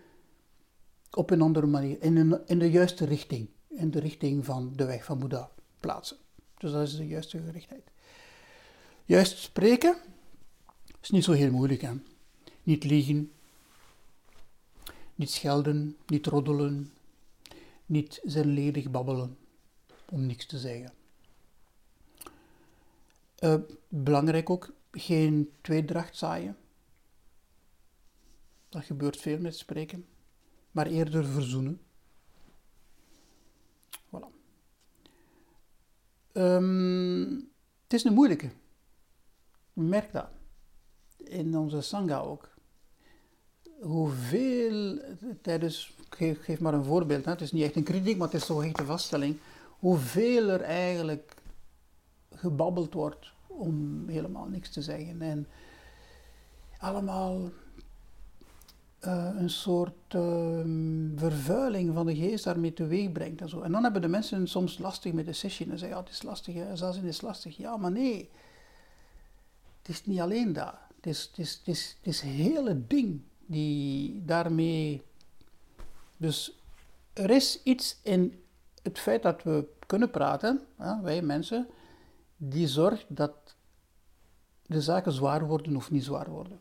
op 1.10 1.30
een 1.30 1.42
andere 1.42 1.66
manier, 1.66 2.02
in, 2.02 2.40
in 2.46 2.58
de 2.58 2.70
juiste 2.70 3.04
richting, 3.04 3.48
in 3.68 3.90
de 3.90 4.00
richting 4.00 4.44
van 4.44 4.72
de 4.76 4.84
weg 4.84 5.04
van 5.04 5.18
Boeddha 5.18 5.50
plaatsen. 5.80 6.16
Dus 6.58 6.72
dat 6.72 6.82
is 6.82 6.96
de 6.96 7.06
juiste 7.06 7.42
gerichtheid. 7.42 7.90
Juist 9.04 9.38
spreken 9.38 9.96
is 11.06 11.12
niet 11.12 11.24
zo 11.24 11.32
heel 11.32 11.50
moeilijk. 11.50 11.80
Hè? 11.80 11.92
Niet 12.62 12.84
liegen, 12.84 13.32
niet 15.14 15.30
schelden, 15.30 15.96
niet 16.06 16.26
roddelen, 16.26 16.92
niet 17.86 18.20
zinledig 18.24 18.90
babbelen, 18.90 19.36
om 20.10 20.26
niks 20.26 20.46
te 20.46 20.58
zeggen. 20.58 20.92
Uh, 23.40 23.54
belangrijk 23.88 24.50
ook, 24.50 24.72
geen 24.92 25.50
tweedracht 25.60 26.16
zaaien. 26.16 26.56
Dat 28.68 28.84
gebeurt 28.84 29.16
veel 29.16 29.38
met 29.38 29.56
spreken, 29.56 30.06
maar 30.70 30.86
eerder 30.86 31.24
verzoenen. 31.24 31.80
Voilà. 33.90 34.28
Um, 36.32 37.34
het 37.82 37.92
is 37.92 38.04
een 38.04 38.14
moeilijke. 38.14 38.50
Merk 39.72 40.12
dat. 40.12 40.28
In 41.16 41.58
onze 41.58 41.80
Sangha 41.80 42.18
ook 42.18 42.54
hoeveel 43.80 45.00
tijdens, 45.42 45.94
ik 46.18 46.38
geef, 46.40 46.60
maar 46.60 46.74
een 46.74 46.84
voorbeeld, 46.84 47.24
hè, 47.24 47.30
het 47.30 47.40
is 47.40 47.52
niet 47.52 47.62
echt 47.62 47.76
een 47.76 47.82
kritiek, 47.82 48.16
maar 48.16 48.26
het 48.26 48.40
is 48.40 48.46
toch 48.46 48.64
echt 48.64 48.78
een 48.78 48.86
vaststelling, 48.86 49.38
hoeveel 49.78 50.48
er 50.48 50.60
eigenlijk 50.60 51.34
gebabbeld 52.30 52.94
wordt 52.94 53.32
om 53.46 54.08
helemaal 54.08 54.46
niks 54.46 54.70
te 54.70 54.82
zeggen. 54.82 55.22
En 55.22 55.46
allemaal 56.78 57.50
uh, 59.06 59.30
een 59.38 59.50
soort 59.50 60.14
uh, 60.14 60.60
vervuiling 61.16 61.94
van 61.94 62.06
de 62.06 62.16
geest 62.16 62.44
daarmee 62.44 62.72
teweeg 62.72 63.12
brengt 63.12 63.40
en 63.40 63.48
zo. 63.48 63.60
En 63.60 63.72
dan 63.72 63.82
hebben 63.82 64.02
de 64.02 64.08
mensen 64.08 64.48
soms 64.48 64.78
lastig 64.78 65.12
met 65.12 65.26
de 65.26 65.32
sessie 65.32 65.70
en 65.70 65.78
zeggen, 65.78 65.96
ja, 65.96 66.02
het 66.02 66.12
is 66.12 66.22
lastig, 66.22 66.54
hè, 66.54 67.06
is 67.08 67.20
lastig. 67.20 67.56
Ja, 67.56 67.76
maar 67.76 67.90
nee, 67.90 68.30
het 69.78 69.88
is 69.88 70.04
niet 70.04 70.20
alleen 70.20 70.52
dat. 70.52 70.74
Het 70.96 71.06
is, 71.06 71.22
het 71.22 71.38
is, 71.38 71.54
het 71.54 71.68
is, 71.68 71.96
het 71.98 72.06
is 72.06 72.20
het 72.20 72.30
hele 72.30 72.86
ding 72.86 73.20
die 73.46 74.24
daarmee. 74.24 75.02
Dus 76.16 76.60
er 77.12 77.30
is 77.30 77.62
iets 77.62 78.00
in 78.02 78.42
het 78.82 78.98
feit 78.98 79.22
dat 79.22 79.42
we 79.42 79.68
kunnen 79.86 80.10
praten, 80.10 80.60
wij 81.02 81.22
mensen, 81.22 81.66
die 82.36 82.68
zorgt 82.68 83.04
dat 83.08 83.54
de 84.66 84.80
zaken 84.80 85.12
zwaar 85.12 85.46
worden 85.46 85.76
of 85.76 85.90
niet 85.90 86.04
zwaar 86.04 86.30
worden. 86.30 86.58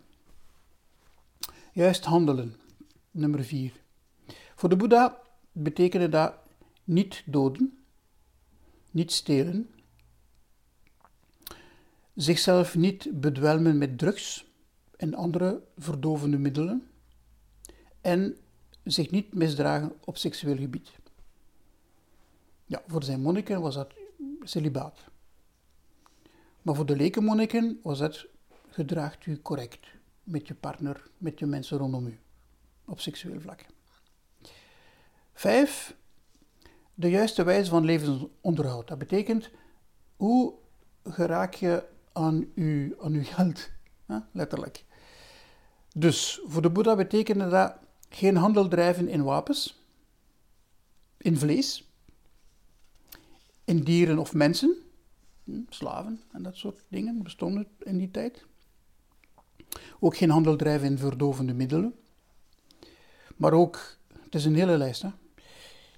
Juist 1.76 2.06
handelen, 2.06 2.56
nummer 3.12 3.44
vier. 3.44 3.72
Voor 4.56 4.70
de 4.70 4.76
Boeddha 4.76 5.22
betekende 5.52 6.10
dat 6.10 6.34
niet 6.84 7.24
doden, 7.26 7.84
niet 8.92 9.12
stelen, 9.12 9.70
zichzelf 12.14 12.76
niet 12.76 13.20
bedwelmen 13.22 13.78
met 13.78 13.98
drugs, 13.98 14.46
en 14.98 15.14
andere 15.14 15.64
verdovende 15.78 16.38
middelen 16.38 16.88
en 18.02 18.38
zich 18.84 19.12
niet 19.12 19.34
misdragen 19.34 19.94
op 20.06 20.18
seksueel 20.18 20.58
gebied. 20.58 20.92
Ja, 22.66 22.84
voor 22.88 23.04
zijn 23.04 23.22
monniken 23.22 23.62
was 23.62 23.76
dat 23.76 23.94
celibaat. 24.42 25.00
Maar 26.62 26.76
voor 26.76 26.86
de 26.86 26.96
lekenmonniken 26.96 27.80
was 27.84 28.00
het 28.00 28.26
gedraagt 28.70 29.26
u 29.26 29.42
correct 29.42 29.95
met 30.26 30.48
je 30.48 30.56
partner, 30.56 31.08
met 31.18 31.40
je 31.40 31.46
mensen 31.46 31.78
rondom 31.78 32.08
u, 32.08 32.20
op 32.86 33.00
seksueel 33.00 33.42
vlak. 33.42 33.66
Vijf, 35.34 35.96
de 36.94 37.10
juiste 37.10 37.44
wijze 37.44 37.70
van 37.70 37.86
levensonderhoud. 37.86 38.88
Dat 38.88 38.98
betekent, 38.98 39.50
hoe 40.16 40.54
geraak 41.04 41.54
je 41.54 41.86
aan 42.14 42.48
uw, 42.56 43.02
aan 43.02 43.14
uw 43.14 43.24
geld? 43.24 43.70
letterlijk. 44.32 44.86
Dus 45.94 46.42
voor 46.46 46.62
de 46.62 46.70
Boeddha 46.70 46.96
betekende 46.96 47.50
dat 47.50 47.76
geen 48.10 48.36
handel 48.36 48.68
drijven 48.68 49.08
in 49.08 49.24
wapens, 49.24 49.84
in 51.18 51.38
vlees, 51.38 51.90
in 53.64 53.84
dieren 53.84 54.18
of 54.18 54.34
mensen, 54.34 54.76
hm, 55.44 55.62
slaven 55.70 56.22
en 56.32 56.44
dat 56.44 56.56
soort 56.56 56.84
dingen 56.88 57.24
bestonden 57.24 57.68
in 57.80 57.98
die 57.98 58.12
tijd. 58.12 58.46
Ook 60.00 60.18
geen 60.18 60.30
handel 60.30 60.56
drijven 60.56 60.88
in 60.88 60.98
verdovende 60.98 61.54
middelen. 61.54 61.96
Maar 63.36 63.54
ook, 63.54 63.98
het 64.24 64.36
is 64.36 64.46
een 64.46 64.56
hele 64.56 64.78
lijst, 64.78 65.02
hè? 65.02 65.10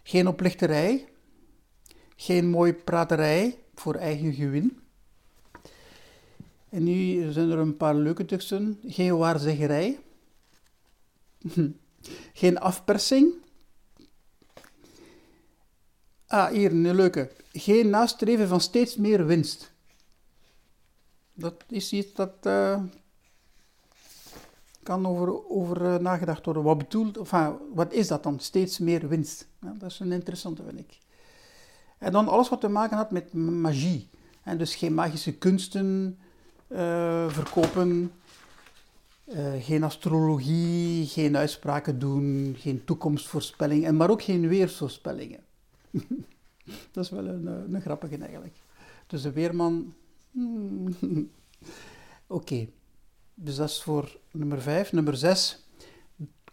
geen 0.03 0.27
oplichterij, 0.27 1.07
geen 2.15 2.49
mooi 2.49 2.73
praterij 2.73 3.59
voor 3.75 3.95
eigen 3.95 4.33
gewin, 4.33 4.79
en 6.69 6.83
nu 6.83 7.31
zijn 7.31 7.51
er 7.51 7.57
een 7.57 7.77
paar 7.77 7.95
leuke 7.95 8.25
teksten. 8.25 8.79
Geen 8.87 9.17
waarzeggerij. 9.17 9.99
Geen 12.33 12.59
afpersing. 12.59 13.33
Ah, 16.27 16.49
hier 16.49 16.71
een 16.71 16.95
leuke. 16.95 17.31
Geen 17.51 17.89
nastreven 17.89 18.47
van 18.47 18.61
steeds 18.61 18.95
meer 18.95 19.25
winst. 19.25 19.71
Dat 21.33 21.63
is 21.69 21.93
iets 21.93 22.13
dat 22.13 22.33
uh, 22.43 22.83
kan 24.87 25.05
over, 25.05 25.49
over 25.49 25.81
uh, 25.81 25.95
nagedacht 25.95 26.45
worden. 26.45 26.63
Wat 26.63 26.77
bedoelt, 26.77 27.17
uh, 27.17 27.49
wat 27.73 27.93
is 27.93 28.07
dat 28.07 28.23
dan? 28.23 28.39
Steeds 28.39 28.79
meer 28.79 29.07
winst. 29.07 29.47
Dat 29.59 29.91
is 29.91 29.99
een 29.99 30.11
interessante, 30.11 30.63
vind 30.63 30.79
ik. 30.79 30.97
En 31.97 32.11
dan 32.11 32.27
alles 32.27 32.49
wat 32.49 32.61
te 32.61 32.67
maken 32.67 32.97
had 32.97 33.11
met 33.11 33.33
magie. 33.33 34.09
En 34.43 34.57
dus 34.57 34.75
geen 34.75 34.93
magische 34.93 35.33
kunsten, 35.37 36.17
uh, 36.67 37.29
verkopen. 37.29 38.11
Uh, 39.25 39.53
geen 39.59 39.83
astrologie, 39.83 41.05
geen 41.05 41.37
uitspraken 41.37 41.99
doen, 41.99 42.55
geen 42.57 42.83
toekomstvoorspellingen, 42.83 43.95
maar 43.95 44.09
ook 44.09 44.21
geen 44.21 44.47
weersvoorspellingen. 44.47 45.39
dat 46.91 47.03
is 47.03 47.09
wel 47.09 47.25
een, 47.25 47.47
eh, 47.47 47.73
een 47.73 47.81
grappige 47.81 48.17
eigenlijk. 48.17 48.55
Dus 49.07 49.21
de 49.21 49.31
weerman. 49.31 49.93
Hmm. 50.31 50.95
Oké, 52.27 52.67
dus 53.39 53.55
dat 53.55 53.69
is 53.69 53.81
voor 53.81 54.17
nummer 54.31 54.61
5. 54.61 54.91
Nummer 54.91 55.17
6 55.17 55.65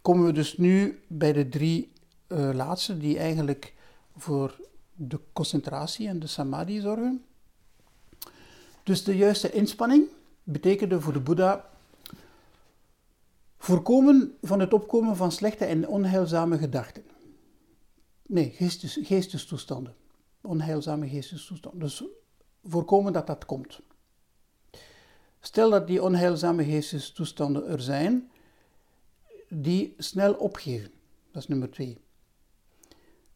komen 0.00 0.26
we 0.26 0.32
dus 0.32 0.56
nu 0.56 1.02
bij 1.06 1.32
de 1.32 1.48
drie 1.48 1.92
uh, 2.28 2.50
laatste, 2.52 2.98
die 2.98 3.18
eigenlijk 3.18 3.74
voor 4.16 4.60
de 4.94 5.20
concentratie 5.32 6.08
en 6.08 6.18
de 6.18 6.26
samadhi 6.26 6.80
zorgen. 6.80 7.24
Dus 8.82 9.04
de 9.04 9.16
juiste 9.16 9.50
inspanning 9.52 10.08
betekende 10.42 11.00
voor 11.00 11.12
de 11.12 11.20
Boeddha 11.20 11.70
voorkomen 13.58 14.36
van 14.42 14.60
het 14.60 14.72
opkomen 14.72 15.16
van 15.16 15.32
slechte 15.32 15.64
en 15.64 15.88
onheilzame 15.88 16.58
gedachten. 16.58 17.04
Nee, 18.26 18.50
geestes, 18.50 18.98
geestestoestanden. 19.02 19.94
Onheilzame 20.40 21.08
geestestoestanden. 21.08 21.80
Dus 21.80 22.04
voorkomen 22.64 23.12
dat 23.12 23.26
dat 23.26 23.44
komt. 23.44 23.80
Stel 25.46 25.70
dat 25.70 25.86
die 25.86 26.02
onheilzame 26.02 26.64
geestestoestanden 26.64 27.66
er 27.66 27.80
zijn, 27.80 28.30
die 29.48 29.94
snel 29.98 30.34
opgeven. 30.34 30.90
Dat 31.30 31.42
is 31.42 31.48
nummer 31.48 31.70
twee. 31.70 31.98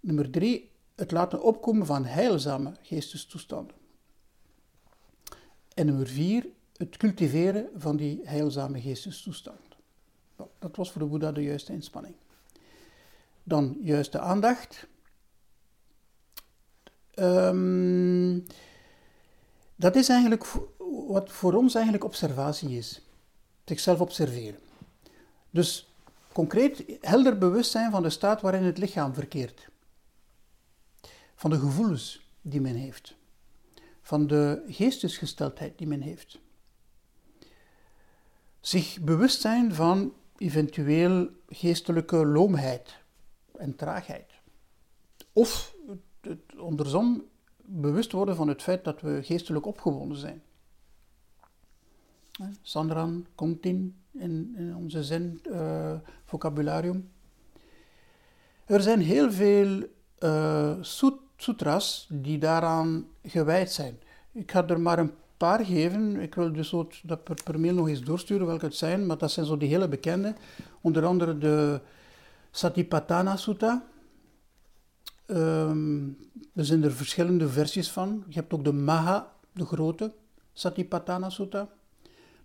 Nummer 0.00 0.30
drie, 0.30 0.70
het 0.94 1.10
laten 1.10 1.42
opkomen 1.42 1.86
van 1.86 2.04
heilzame 2.04 2.72
geestestoestanden. 2.82 3.76
En 5.74 5.86
nummer 5.86 6.06
vier, 6.06 6.46
het 6.76 6.96
cultiveren 6.96 7.68
van 7.76 7.96
die 7.96 8.20
heilzame 8.24 8.80
geestestoestand. 8.80 9.76
Dat 10.58 10.76
was 10.76 10.92
voor 10.92 11.00
de 11.00 11.08
Boeddha 11.08 11.32
de 11.32 11.42
juiste 11.42 11.72
inspanning. 11.72 12.14
Dan 13.42 13.76
juiste 13.80 14.18
aandacht. 14.18 14.86
Um, 17.14 18.46
dat 19.76 19.96
is 19.96 20.08
eigenlijk 20.08 20.44
wat 21.08 21.32
voor 21.32 21.54
ons 21.54 21.74
eigenlijk 21.74 22.04
observatie 22.04 22.76
is. 22.76 23.02
Zichzelf 23.64 24.00
observeren. 24.00 24.60
Dus 25.50 25.92
concreet 26.32 26.84
helder 27.00 27.38
bewustzijn 27.38 27.90
van 27.90 28.02
de 28.02 28.10
staat 28.10 28.40
waarin 28.40 28.62
het 28.62 28.78
lichaam 28.78 29.14
verkeert. 29.14 29.68
Van 31.34 31.50
de 31.50 31.58
gevoelens 31.58 32.28
die 32.40 32.60
men 32.60 32.74
heeft. 32.74 33.14
Van 34.02 34.26
de 34.26 34.64
geestesgesteldheid 34.68 35.78
die 35.78 35.86
men 35.86 36.00
heeft. 36.00 36.38
Zich 38.60 39.00
bewust 39.00 39.40
zijn 39.40 39.74
van 39.74 40.12
eventueel 40.36 41.28
geestelijke 41.48 42.26
loomheid 42.26 42.96
en 43.56 43.76
traagheid. 43.76 44.32
Of 45.32 45.74
het, 46.20 46.38
andersom 46.58 47.24
bewust 47.56 48.12
worden 48.12 48.36
van 48.36 48.48
het 48.48 48.62
feit 48.62 48.84
dat 48.84 49.00
we 49.00 49.22
geestelijk 49.22 49.66
opgewonden 49.66 50.18
zijn. 50.18 50.42
Sandran, 52.62 53.26
Kontin 53.34 53.96
in, 54.12 54.54
in 54.56 54.76
onze 54.76 55.04
zen-vocabularium. 55.04 57.10
Eh, 58.64 58.76
er 58.76 58.82
zijn 58.82 59.00
heel 59.00 59.32
veel 59.32 59.82
uh, 60.20 60.76
sutras 61.36 62.06
die 62.10 62.38
daaraan 62.38 63.06
gewijd 63.22 63.72
zijn. 63.72 63.98
Ik 64.32 64.50
ga 64.50 64.66
er 64.66 64.80
maar 64.80 64.98
een 64.98 65.12
paar 65.36 65.64
geven. 65.64 66.20
Ik 66.20 66.34
wil 66.34 66.52
dus 66.52 66.74
dat 67.02 67.44
per, 67.44 67.60
mail 67.60 67.74
nog 67.74 67.88
eens 67.88 68.02
doorsturen 68.02 68.46
welke 68.46 68.64
het 68.64 68.74
zijn, 68.74 69.06
maar 69.06 69.18
dat 69.18 69.30
zijn 69.30 69.46
zo 69.46 69.56
die 69.56 69.68
hele 69.68 69.88
bekende. 69.88 70.34
Onder 70.80 71.04
andere 71.04 71.38
de 71.38 71.80
Satipatthana 72.50 73.36
Sutta. 73.36 73.84
Um, 75.26 76.18
er 76.54 76.64
zijn 76.64 76.84
er 76.84 76.92
verschillende 76.92 77.48
versies 77.48 77.90
van. 77.90 78.24
Je 78.28 78.34
hebt 78.34 78.52
ook 78.52 78.64
de 78.64 78.72
Maha, 78.72 79.32
de 79.52 79.64
grote 79.64 80.14
Satipatthana 80.52 81.30
Sutta. 81.30 81.68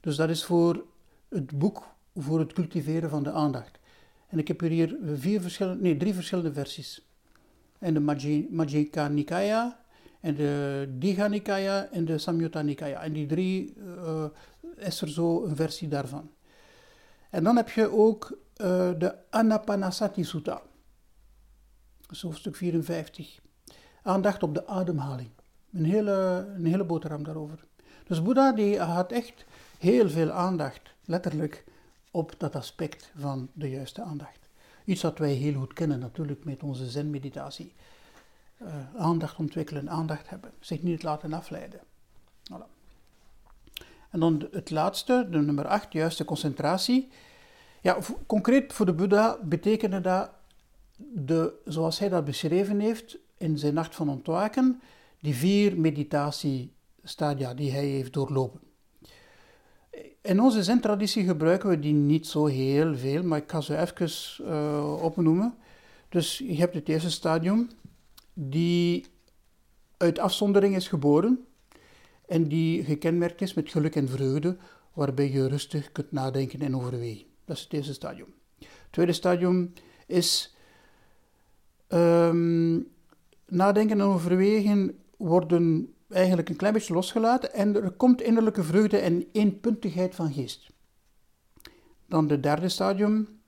Dus 0.03 0.15
dat 0.15 0.29
is 0.29 0.43
voor 0.43 0.85
het 1.29 1.57
boek 1.57 1.95
voor 2.15 2.39
het 2.39 2.53
cultiveren 2.53 3.09
van 3.09 3.23
de 3.23 3.31
aandacht. 3.31 3.79
En 4.27 4.39
ik 4.39 4.47
heb 4.47 4.59
hier 4.59 4.97
vier 5.13 5.41
verschillende, 5.41 5.81
nee, 5.81 5.97
drie 5.97 6.13
verschillende 6.13 6.53
versies. 6.53 7.07
En 7.79 7.93
de 7.93 7.99
Majjhika 8.49 9.07
Nikaya, 9.07 9.83
en 10.19 10.35
de 10.35 10.85
Digha 10.97 11.27
Nikaya 11.27 11.87
en 11.91 12.05
de 12.05 12.17
Samyutta 12.17 12.61
Nikaya. 12.61 13.01
En 13.01 13.13
die 13.13 13.25
drie 13.25 13.73
uh, 13.87 14.25
is 14.75 15.01
er 15.01 15.09
zo 15.09 15.45
een 15.45 15.55
versie 15.55 15.87
daarvan. 15.87 16.31
En 17.29 17.43
dan 17.43 17.55
heb 17.55 17.69
je 17.69 17.91
ook 17.91 18.31
uh, 18.31 18.37
de 18.97 19.15
Anapanasati 19.29 20.23
Sutta. 20.23 20.61
Dat 22.01 22.11
is 22.11 22.21
hoofdstuk 22.21 22.55
54. 22.55 23.39
Aandacht 24.01 24.43
op 24.43 24.53
de 24.53 24.67
ademhaling. 24.67 25.29
Een 25.73 25.85
hele, 25.85 26.47
een 26.55 26.65
hele 26.65 26.83
boterham 26.83 27.23
daarover. 27.23 27.65
Dus 28.07 28.21
Boeddha 28.21 28.51
die 28.51 28.79
had 28.79 29.11
echt 29.11 29.45
heel 29.83 30.09
veel 30.09 30.31
aandacht, 30.31 30.93
letterlijk, 31.05 31.63
op 32.11 32.35
dat 32.37 32.55
aspect 32.55 33.11
van 33.17 33.49
de 33.53 33.69
juiste 33.69 34.01
aandacht. 34.01 34.39
Iets 34.85 35.01
wat 35.01 35.17
wij 35.17 35.33
heel 35.33 35.53
goed 35.53 35.73
kennen 35.73 35.99
natuurlijk 35.99 36.45
met 36.45 36.63
onze 36.63 36.89
zen-meditatie. 36.89 37.73
Uh, 38.61 38.67
aandacht 38.97 39.37
ontwikkelen, 39.37 39.89
aandacht 39.89 40.29
hebben, 40.29 40.51
zich 40.59 40.81
niet 40.81 41.03
laten 41.03 41.33
afleiden. 41.33 41.79
Voilà. 42.51 42.65
En 44.09 44.19
dan 44.19 44.47
het 44.51 44.69
laatste, 44.69 45.27
de 45.29 45.37
nummer 45.37 45.67
8, 45.67 45.93
juiste 45.93 46.25
concentratie. 46.25 47.09
Ja, 47.81 47.97
concreet 48.27 48.73
voor 48.73 48.85
de 48.85 48.93
Boeddha 48.93 49.37
betekende 49.43 50.01
dat, 50.01 50.29
de, 50.97 51.53
zoals 51.65 51.99
hij 51.99 52.09
dat 52.09 52.25
beschreven 52.25 52.79
heeft 52.79 53.17
in 53.37 53.57
zijn 53.57 53.73
nacht 53.73 53.95
van 53.95 54.09
ontwaken, 54.09 54.81
die 55.19 55.35
vier 55.35 55.79
meditatiestadia 55.79 57.53
die 57.53 57.71
hij 57.71 57.85
heeft 57.85 58.13
doorlopen. 58.13 58.72
In 60.21 60.41
onze 60.41 60.63
zen-traditie 60.63 61.25
gebruiken 61.25 61.69
we 61.69 61.79
die 61.79 61.93
niet 61.93 62.27
zo 62.27 62.45
heel 62.45 62.95
veel, 62.95 63.23
maar 63.23 63.37
ik 63.37 63.51
ga 63.51 63.61
ze 63.61 63.77
even 63.77 64.11
uh, 64.45 65.03
opnoemen. 65.03 65.55
Dus 66.09 66.37
je 66.37 66.55
hebt 66.55 66.73
het 66.73 66.89
eerste 66.89 67.11
stadium, 67.11 67.69
die 68.33 69.05
uit 69.97 70.19
afzondering 70.19 70.75
is 70.75 70.87
geboren 70.87 71.45
en 72.27 72.47
die 72.47 72.83
gekenmerkt 72.83 73.41
is 73.41 73.53
met 73.53 73.69
geluk 73.69 73.95
en 73.95 74.09
vreugde, 74.09 74.57
waarbij 74.93 75.31
je 75.31 75.47
rustig 75.47 75.91
kunt 75.91 76.11
nadenken 76.11 76.61
en 76.61 76.75
overwegen. 76.75 77.25
Dat 77.45 77.57
is 77.57 77.63
het 77.63 77.73
eerste 77.73 77.93
stadium. 77.93 78.33
Het 78.59 78.67
tweede 78.89 79.13
stadium 79.13 79.73
is 80.07 80.55
um, 81.89 82.87
nadenken 83.47 83.99
en 83.99 84.05
overwegen 84.05 84.99
worden 85.17 85.93
eigenlijk 86.13 86.49
een 86.49 86.55
klein 86.55 86.73
beetje 86.73 86.93
losgelaten 86.93 87.53
en 87.53 87.75
er 87.75 87.91
komt 87.91 88.21
innerlijke 88.21 88.63
vreugde 88.63 88.97
en 88.97 89.27
eenpuntigheid 89.31 90.15
van 90.15 90.33
geest. 90.33 90.69
Dan 92.05 92.29
het 92.29 92.43
derde 92.43 92.69
stadium, 92.69 93.41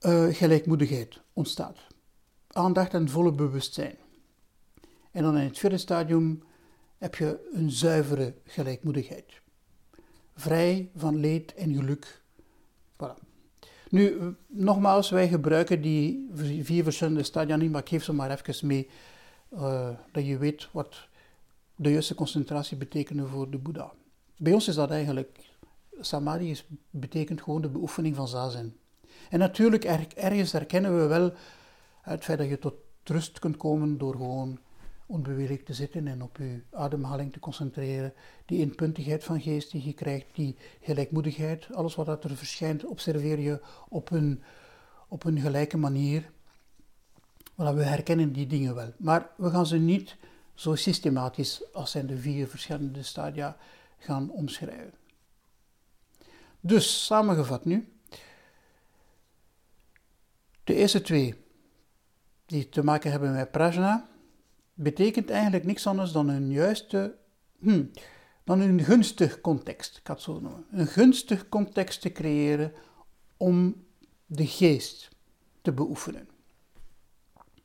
uh, 0.00 0.34
gelijkmoedigheid 0.34 1.20
ontstaat. 1.32 1.78
Aandacht 2.48 2.94
en 2.94 3.08
volle 3.08 3.32
bewustzijn. 3.32 3.96
En 5.10 5.22
dan 5.22 5.36
in 5.36 5.44
het 5.44 5.58
vierde 5.58 5.78
stadium 5.78 6.42
heb 6.98 7.14
je 7.14 7.50
een 7.52 7.70
zuivere 7.70 8.34
gelijkmoedigheid. 8.44 9.40
Vrij 10.34 10.90
van 10.96 11.16
leed 11.16 11.54
en 11.54 11.74
geluk 11.74 12.22
Voilà. 13.02 13.30
Nu, 13.88 14.34
nogmaals, 14.46 15.10
wij 15.10 15.28
gebruiken 15.28 15.82
die 15.82 16.28
vier 16.62 16.82
verschillende 16.82 17.22
stadia 17.22 17.56
niet, 17.56 17.70
maar 17.70 17.80
ik 17.80 17.88
geef 17.88 18.04
ze 18.04 18.12
maar 18.12 18.30
even 18.30 18.66
mee, 18.66 18.88
uh, 19.54 19.88
dat 20.12 20.26
je 20.26 20.38
weet 20.38 20.68
wat 20.72 21.08
de 21.76 21.90
juiste 21.90 22.14
concentratie 22.14 22.76
betekent 22.76 23.28
voor 23.28 23.50
de 23.50 23.58
Boeddha. 23.58 23.92
Bij 24.36 24.52
ons 24.52 24.68
is 24.68 24.74
dat 24.74 24.90
eigenlijk, 24.90 25.50
samadhi 26.00 26.50
is, 26.50 26.66
betekent 26.90 27.42
gewoon 27.42 27.62
de 27.62 27.68
beoefening 27.68 28.16
van 28.16 28.28
zazen. 28.28 28.76
En 29.30 29.38
natuurlijk, 29.38 29.84
ergens 30.14 30.52
herkennen 30.52 31.00
we 31.00 31.06
wel 31.06 31.32
het 32.02 32.24
feit 32.24 32.38
dat 32.38 32.48
je 32.48 32.58
tot 32.58 32.74
rust 33.04 33.38
kunt 33.38 33.56
komen 33.56 33.98
door 33.98 34.12
gewoon 34.16 34.58
onbewegelijk 35.06 35.64
te 35.64 35.74
zitten 35.74 36.06
en 36.08 36.22
op 36.22 36.36
je 36.36 36.62
ademhaling 36.70 37.32
te 37.32 37.38
concentreren. 37.38 38.12
Die 38.46 38.60
inpuntigheid 38.60 39.24
van 39.24 39.40
geest 39.40 39.70
die 39.70 39.84
je 39.84 39.92
krijgt, 39.92 40.26
die 40.34 40.56
gelijkmoedigheid, 40.80 41.68
alles 41.74 41.94
wat 41.94 42.24
er 42.24 42.36
verschijnt, 42.36 42.84
observeer 42.84 43.38
je 43.38 43.60
op 43.88 44.10
een, 44.10 44.42
op 45.08 45.24
een 45.24 45.40
gelijke 45.40 45.76
manier. 45.76 46.30
Voilà, 47.52 47.74
we 47.74 47.82
herkennen 47.82 48.32
die 48.32 48.46
dingen 48.46 48.74
wel, 48.74 48.92
maar 48.96 49.30
we 49.36 49.50
gaan 49.50 49.66
ze 49.66 49.76
niet 49.76 50.16
zo 50.54 50.74
systematisch 50.74 51.72
als 51.72 51.90
zijn 51.90 52.06
de 52.06 52.16
vier 52.16 52.48
verschillende 52.48 53.02
stadia 53.02 53.56
gaan 53.98 54.30
omschrijven. 54.30 54.94
Dus, 56.60 57.04
samengevat 57.04 57.64
nu. 57.64 57.92
De 60.64 60.74
eerste 60.74 61.00
twee, 61.00 61.34
die 62.46 62.68
te 62.68 62.84
maken 62.84 63.10
hebben 63.10 63.32
met 63.32 63.50
prajna, 63.50 64.08
betekent 64.74 65.30
eigenlijk 65.30 65.64
niks 65.64 65.86
anders 65.86 66.12
dan 66.12 66.28
een 66.28 66.50
juiste, 66.50 67.14
hm, 67.58 67.84
dan 68.44 68.60
een 68.60 68.84
gunstig 68.84 69.40
context, 69.40 69.96
ik 69.96 70.06
had 70.06 70.22
zo 70.22 70.40
noemen. 70.40 70.64
Een 70.70 70.86
gunstig 70.86 71.48
context 71.48 72.00
te 72.00 72.12
creëren 72.12 72.72
om 73.36 73.84
de 74.26 74.46
geest 74.46 75.08
te 75.62 75.72
beoefenen. 75.72 76.28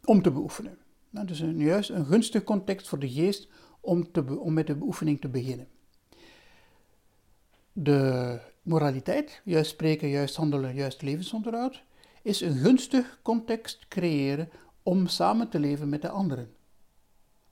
Om 0.08 0.22
te 0.22 0.32
beoefenen. 0.32 0.78
Nou, 1.10 1.28
dus 1.28 1.40
een, 1.40 1.58
juist 1.58 1.90
een 1.90 2.06
gunstig 2.06 2.44
context 2.44 2.88
voor 2.88 3.00
de 3.00 3.10
geest 3.10 3.48
om, 3.80 4.12
te, 4.12 4.40
om 4.40 4.54
met 4.54 4.68
de 4.68 4.76
beoefening 4.76 5.22
te 5.22 5.28
beginnen. 5.28 5.68
De 7.74 8.40
moraliteit, 8.62 9.42
juist 9.44 9.72
spreken, 9.72 10.10
juist 10.10 10.36
handelen, 10.36 10.76
juist 10.76 11.02
levensonderhoud, 11.02 11.84
is 12.22 12.42
een 12.42 12.56
gunstig 12.56 13.20
context 13.22 13.88
creëren 13.88 14.50
om 14.84 15.08
samen 15.08 15.50
te 15.50 15.60
leven 15.60 15.90
met 15.90 16.02
de 16.02 16.10
anderen 16.10 16.56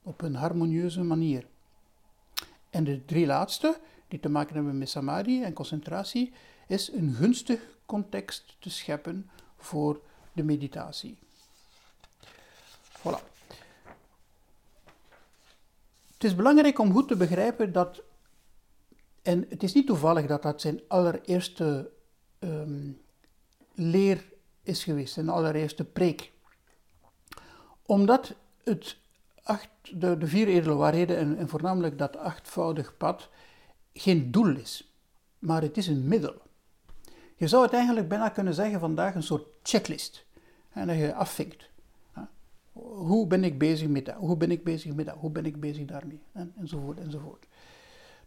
op 0.02 0.22
een 0.22 0.34
harmonieuze 0.34 1.02
manier. 1.02 1.46
En 2.70 2.84
de 2.84 3.04
drie 3.04 3.26
laatste, 3.26 3.78
die 4.08 4.20
te 4.20 4.28
maken 4.28 4.54
hebben 4.54 4.78
met 4.78 4.88
samadhi 4.88 5.42
en 5.42 5.52
concentratie, 5.52 6.32
is 6.68 6.92
een 6.92 7.12
gunstig 7.12 7.78
context 7.86 8.56
te 8.58 8.70
scheppen 8.70 9.30
voor 9.56 10.00
de 10.32 10.42
meditatie. 10.42 11.18
Voilà. 12.98 13.34
Het 16.12 16.24
is 16.24 16.34
belangrijk 16.34 16.78
om 16.78 16.92
goed 16.92 17.08
te 17.08 17.16
begrijpen 17.16 17.72
dat, 17.72 18.02
en 19.22 19.46
het 19.48 19.62
is 19.62 19.72
niet 19.72 19.86
toevallig 19.86 20.26
dat 20.26 20.42
dat 20.42 20.60
zijn 20.60 20.80
allereerste 20.88 21.90
ehm, 22.38 22.90
leer 23.74 24.24
is 24.62 24.84
geweest, 24.84 25.14
zijn 25.14 25.28
allereerste 25.28 25.84
preek. 25.84 26.32
Omdat 27.82 28.34
het 28.64 28.96
acht, 29.42 29.68
de, 29.92 30.18
de 30.18 30.26
vier 30.26 30.48
edele 30.48 30.74
waarheden 30.74 31.16
en, 31.16 31.36
en 31.38 31.48
voornamelijk 31.48 31.98
dat 31.98 32.16
achtvoudig 32.16 32.96
pad 32.96 33.28
geen 33.92 34.30
doel 34.30 34.56
is, 34.56 34.94
maar 35.38 35.62
het 35.62 35.76
is 35.76 35.86
een 35.86 36.08
middel. 36.08 36.34
Je 37.36 37.48
zou 37.48 37.62
het 37.62 37.72
eigenlijk 37.72 38.08
bijna 38.08 38.28
kunnen 38.28 38.54
zeggen 38.54 38.80
vandaag 38.80 39.14
een 39.14 39.22
soort 39.22 39.46
checklist. 39.62 40.24
En 40.72 40.86
dat 40.86 40.96
je 40.96 41.14
afvinkt. 41.14 41.68
Hoe 42.82 43.26
ben 43.26 43.44
ik 43.44 43.58
bezig 43.58 43.88
met 43.88 44.04
dat? 44.04 44.14
Hoe 44.14 44.36
ben 44.36 44.50
ik 44.50 44.64
bezig 44.64 44.94
met 44.94 45.06
dat? 45.06 45.16
Hoe 45.16 45.30
ben 45.30 45.46
ik 45.46 45.60
bezig 45.60 45.84
daarmee? 45.84 46.22
En, 46.32 46.52
enzovoort, 46.56 47.00
enzovoort. 47.00 47.46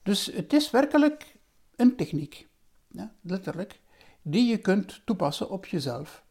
Dus 0.03 0.25
het 0.25 0.53
is 0.53 0.71
werkelijk 0.71 1.35
een 1.75 1.95
techniek, 1.95 2.47
ja, 2.87 3.15
letterlijk, 3.21 3.79
die 4.21 4.49
je 4.49 4.57
kunt 4.57 5.01
toepassen 5.05 5.49
op 5.49 5.65
jezelf 5.65 6.23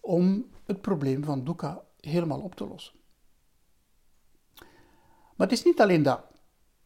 om 0.00 0.50
het 0.64 0.80
probleem 0.80 1.24
van 1.24 1.44
dukkha 1.44 1.84
helemaal 2.00 2.40
op 2.40 2.54
te 2.54 2.66
lossen. 2.66 2.94
Maar 5.36 5.48
het 5.48 5.52
is 5.52 5.64
niet 5.64 5.80
alleen 5.80 6.02
dat. 6.02 6.22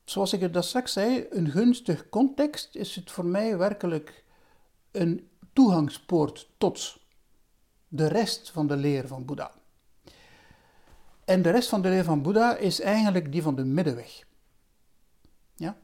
Zoals 0.05 0.33
ik 0.33 0.40
het 0.40 0.55
dat 0.55 0.64
straks 0.64 0.92
zei, 0.92 1.27
een 1.31 1.51
gunstig 1.51 2.09
context 2.09 2.75
is 2.75 2.94
het 2.94 3.11
voor 3.11 3.27
mij 3.27 3.59
werkelijk 3.59 4.25
een 4.90 5.29
toegangspoort 5.53 6.51
tot 6.59 6.99
de 7.88 8.07
rest 8.07 8.51
van 8.51 8.66
de 8.66 8.77
leer 8.77 9.07
van 9.07 9.25
Boeddha. 9.25 9.58
En 11.28 11.42
de 11.42 11.50
rest 11.50 11.68
van 11.68 11.82
de 11.82 11.88
leer 11.88 12.04
van 12.04 12.22
Boeddha 12.22 12.56
is 12.56 12.80
eigenlijk 12.80 13.32
die 13.32 13.42
van 13.42 13.54
de 13.54 13.64
middenweg. 13.64 14.24
Ja? 15.54 15.76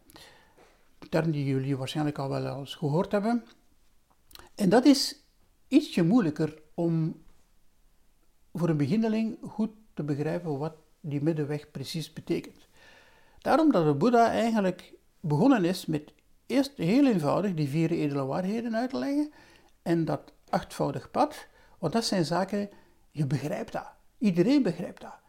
Term 1.10 1.30
die 1.30 1.44
jullie 1.44 1.76
waarschijnlijk 1.76 2.18
al 2.18 2.28
wel 2.28 2.58
eens 2.58 2.74
gehoord 2.74 3.12
hebben. 3.12 3.44
En 4.54 4.68
dat 4.68 4.84
is 4.84 5.24
ietsje 5.68 6.02
moeilijker 6.02 6.62
om 6.74 7.22
voor 8.52 8.68
een 8.68 8.76
beginneling 8.76 9.38
goed 9.42 9.70
te 9.94 10.02
begrijpen 10.02 10.58
wat 10.58 10.76
die 11.00 11.22
middenweg 11.22 11.70
precies 11.70 12.12
betekent. 12.12 12.68
Daarom 13.38 13.72
dat 13.72 13.84
de 13.84 13.94
Boeddha 13.94 14.30
eigenlijk 14.30 14.92
begonnen 15.20 15.64
is 15.64 15.86
met 15.86 16.12
eerst 16.46 16.76
heel 16.76 17.06
eenvoudig 17.06 17.54
die 17.54 17.68
vier 17.68 17.90
edele 17.90 18.24
waarheden 18.24 18.76
uit 18.76 18.90
te 18.90 18.98
leggen 18.98 19.32
en 19.82 20.04
dat 20.04 20.32
achtvoudig 20.48 21.10
pad, 21.10 21.46
want 21.78 21.92
dat 21.92 22.04
zijn 22.04 22.24
zaken, 22.24 22.70
je 23.10 23.26
begrijpt 23.26 23.72
dat. 23.72 23.92
Iedereen 24.18 24.62
begrijpt 24.62 25.00
dat. 25.00 25.22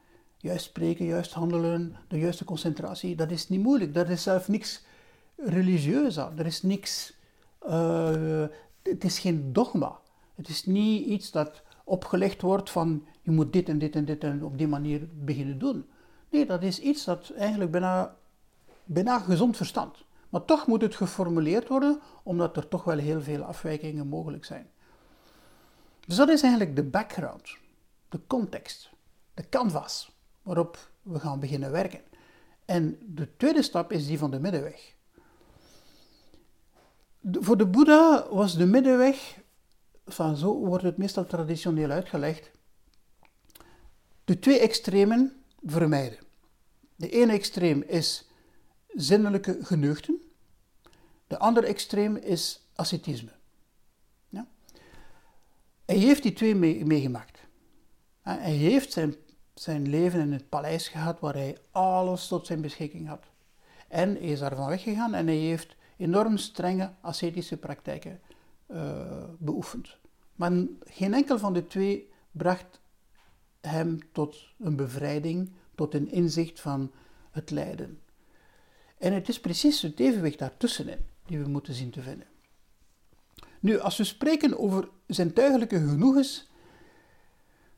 Juist 0.46 0.66
spreken, 0.66 1.06
juist 1.06 1.34
handelen, 1.34 1.96
de 2.08 2.20
juiste 2.20 2.46
concentratie, 2.46 3.16
dat 3.16 3.32
is 3.32 3.50
niet 3.50 3.64
moeilijk. 3.64 3.94
Dat 3.94 4.10
is 4.10 4.24
zelf 4.24 4.48
niks 4.48 4.86
religieus 5.36 6.20
aan. 6.20 6.40
Er 6.40 6.46
is 6.46 6.62
niks, 6.62 7.14
uh, 7.68 8.46
het 8.84 9.04
is 9.04 9.20
geen 9.20 9.54
dogma. 9.54 10.00
Het 10.36 10.48
is 10.48 10.66
niet 10.66 11.06
iets 11.06 11.32
dat 11.32 11.62
opgelegd 11.84 12.42
wordt 12.42 12.70
van 12.70 13.06
je 13.22 13.32
moet 13.32 13.54
dit 13.54 13.70
en 13.70 13.78
dit 13.78 13.96
en 13.96 14.06
dit 14.06 14.24
en 14.24 14.44
op 14.44 14.58
die 14.58 14.68
manier 14.68 15.08
beginnen 15.12 15.60
doen. 15.60 15.90
Nee, 16.30 16.46
dat 16.46 16.64
is 16.64 16.80
iets 16.80 17.04
dat 17.04 17.30
eigenlijk 17.38 17.72
bijna, 17.72 18.16
bijna 18.84 19.20
gezond 19.20 19.58
verstand. 19.58 20.04
Maar 20.30 20.46
toch 20.46 20.68
moet 20.68 20.82
het 20.82 20.96
geformuleerd 20.96 21.68
worden, 21.68 22.00
omdat 22.24 22.58
er 22.58 22.68
toch 22.68 22.84
wel 22.84 22.98
heel 22.98 23.22
veel 23.22 23.44
afwijkingen 23.44 24.08
mogelijk 24.08 24.46
zijn. 24.46 24.70
Dus 26.08 26.16
dat 26.16 26.30
is 26.30 26.42
eigenlijk 26.42 26.76
de 26.76 26.84
background, 26.84 27.58
de 28.10 28.20
context, 28.28 28.90
de 29.34 29.50
canvas 29.50 30.14
waarop 30.46 30.90
we 31.02 31.20
gaan 31.20 31.40
beginnen 31.40 31.72
werken. 31.72 32.02
En 32.66 32.98
de 33.02 33.36
tweede 33.38 33.62
stap 33.62 33.92
is 33.92 34.08
die 34.08 34.18
van 34.18 34.32
de 34.32 34.40
middenweg. 34.40 34.94
voor 37.32 37.58
de 37.58 37.66
Boeddha 37.66 38.28
was 38.30 38.58
de 38.58 38.66
middenweg, 38.66 39.38
van 40.06 40.38
zo 40.38 40.54
wordt 40.54 40.84
het 40.84 40.98
meestal 40.98 41.26
traditioneel 41.26 41.90
uitgelegd, 41.90 42.52
de 44.24 44.40
twee 44.40 44.60
extremen 44.60 45.44
vermijden. 45.64 46.20
De 46.96 47.10
ene 47.10 47.32
extreem 47.32 47.84
is 47.88 48.30
zinnelijke 48.88 49.58
geneugten, 49.62 50.22
de 51.28 51.40
andere 51.40 51.68
extreem 51.68 52.16
is 52.16 52.68
ascetisme. 52.76 53.32
Ja? 54.30 54.48
Hij 55.86 55.98
heeft 55.98 56.24
die 56.24 56.34
twee 56.34 56.56
meegemaakt. 56.86 57.40
Hij 58.22 58.52
heeft 58.52 58.92
zijn, 58.92 59.16
zijn 59.56 59.89
leven 59.89 60.20
in 60.20 60.32
het 60.32 60.50
paleis 60.50 60.88
gehad 60.88 61.20
waar 61.20 61.34
hij 61.34 61.58
alles 61.72 62.28
tot 62.28 62.46
zijn 62.46 62.62
beschikking 62.62 63.08
had. 63.08 63.24
En 63.88 64.10
hij 64.10 64.20
is 64.20 64.39
daarvan 64.39 64.68
weggegaan 64.68 65.13
en 65.13 65.28
hij 65.28 65.36
heeft 65.36 65.76
enorm 65.98 66.38
strenge 66.38 66.94
ascetische 67.02 67.58
praktijken 67.58 68.20
uh, 68.68 69.24
beoefend. 69.38 69.98
Maar 70.36 70.52
geen 70.80 71.13
enkel 71.13 71.39
van 71.39 71.54
de 71.54 71.68
twee 71.68 72.10
bracht 72.32 72.80
hem 73.62 74.00
tot 74.12 74.38
een 74.60 74.76
bevrijding, 74.76 75.52
tot 75.76 75.94
een 75.94 76.12
inzicht 76.12 76.60
van 76.60 76.91
het 77.32 77.50
lijden. 77.50 78.00
En 78.98 79.13
het 79.13 79.30
is 79.30 79.39
precies 79.39 79.82
het 79.82 80.00
evenwicht 80.00 80.39
daartussenin 80.39 81.06
die 81.26 81.39
we 81.39 81.50
moeten 81.50 81.74
zien 81.74 81.91
te 81.91 82.02
vinden. 82.02 82.28
Nu, 83.60 83.80
als 83.80 83.98
we 83.98 84.04
spreken 84.04 84.60
over 84.60 84.89
zintuigelijke 85.08 85.78
genoegens, 85.78 86.50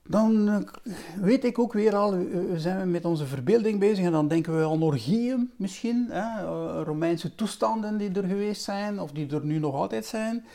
dan 0.08 0.50
eh, 0.50 0.92
weet 1.22 1.44
ik 1.44 1.60
ook 1.60 1.74
weer 1.74 1.96
al, 1.96 2.16
zijn 2.56 2.80
we 2.80 2.86
met 2.86 3.06
onze 3.06 3.26
verbeelding 3.26 3.80
bezig 3.80 4.06
en 4.06 4.12
dan 4.12 4.28
denken 4.28 4.58
we 4.58 4.66
aan 4.66 4.84
orgieën 4.84 5.52
misschien, 5.56 6.08
hè, 6.10 6.46
eh, 6.46 6.82
Romeinse 6.84 7.36
toestanden 7.36 7.98
die 7.98 8.12
er 8.12 8.28
geweest 8.28 8.64
zijn 8.64 9.00
of 9.00 9.12
die 9.12 9.30
er 9.30 9.46
nu 9.46 9.60
nog 9.60 9.76
altijd 9.76 10.06
zijn. 10.06 10.46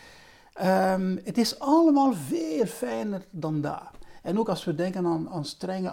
Um, 0.62 1.20
het 1.24 1.38
is 1.38 1.58
allemaal 1.58 2.12
veel 2.12 2.66
fijner 2.66 3.24
dan 3.30 3.60
dat. 3.60 3.90
En 4.22 4.38
ook 4.38 4.48
als 4.48 4.64
we 4.64 4.74
denken 4.74 5.06
aan, 5.06 5.30
aan 5.30 5.44
strenge 5.44 5.90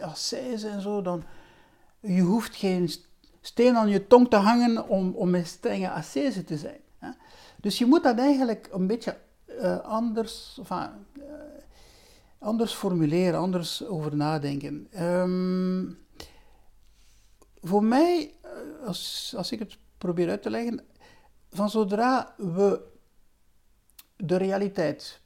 ascese 0.00 0.68
en 0.68 0.80
zo, 0.80 1.02
dan 1.02 1.22
je 2.00 2.20
hoeft 2.20 2.56
geen 2.56 2.90
steen 3.40 3.76
aan 3.76 3.88
je 3.88 4.06
tong 4.06 4.30
te 4.30 4.36
hangen 4.36 4.88
om, 4.88 5.12
om 5.14 5.34
een 5.34 5.46
strenge 5.46 5.90
ascese 5.90 6.44
te 6.44 6.56
zijn. 6.56 6.80
Hè? 6.98 7.08
Dus 7.60 7.78
je 7.78 7.86
moet 7.86 8.02
dat 8.02 8.18
eigenlijk 8.18 8.68
een 8.72 8.86
beetje 8.86 9.16
uh, 9.60 9.80
anders, 9.80 10.56
enfin, 10.58 10.90
anders 12.42 12.72
formuleren, 12.72 13.40
anders 13.40 13.86
over 13.86 14.16
nadenken. 14.16 15.02
Um, 15.02 15.98
voor 17.60 17.84
mij, 17.84 18.34
eh, 18.42 18.86
als, 18.86 19.34
als 19.36 19.52
ik 19.52 19.58
het 19.58 19.78
probeer 19.98 20.28
uit 20.28 20.42
te 20.42 20.50
leggen, 20.50 20.84
van 21.50 21.70
zodra 21.70 22.34
we 22.36 22.90
de 24.16 24.36
realiteit 24.36 25.20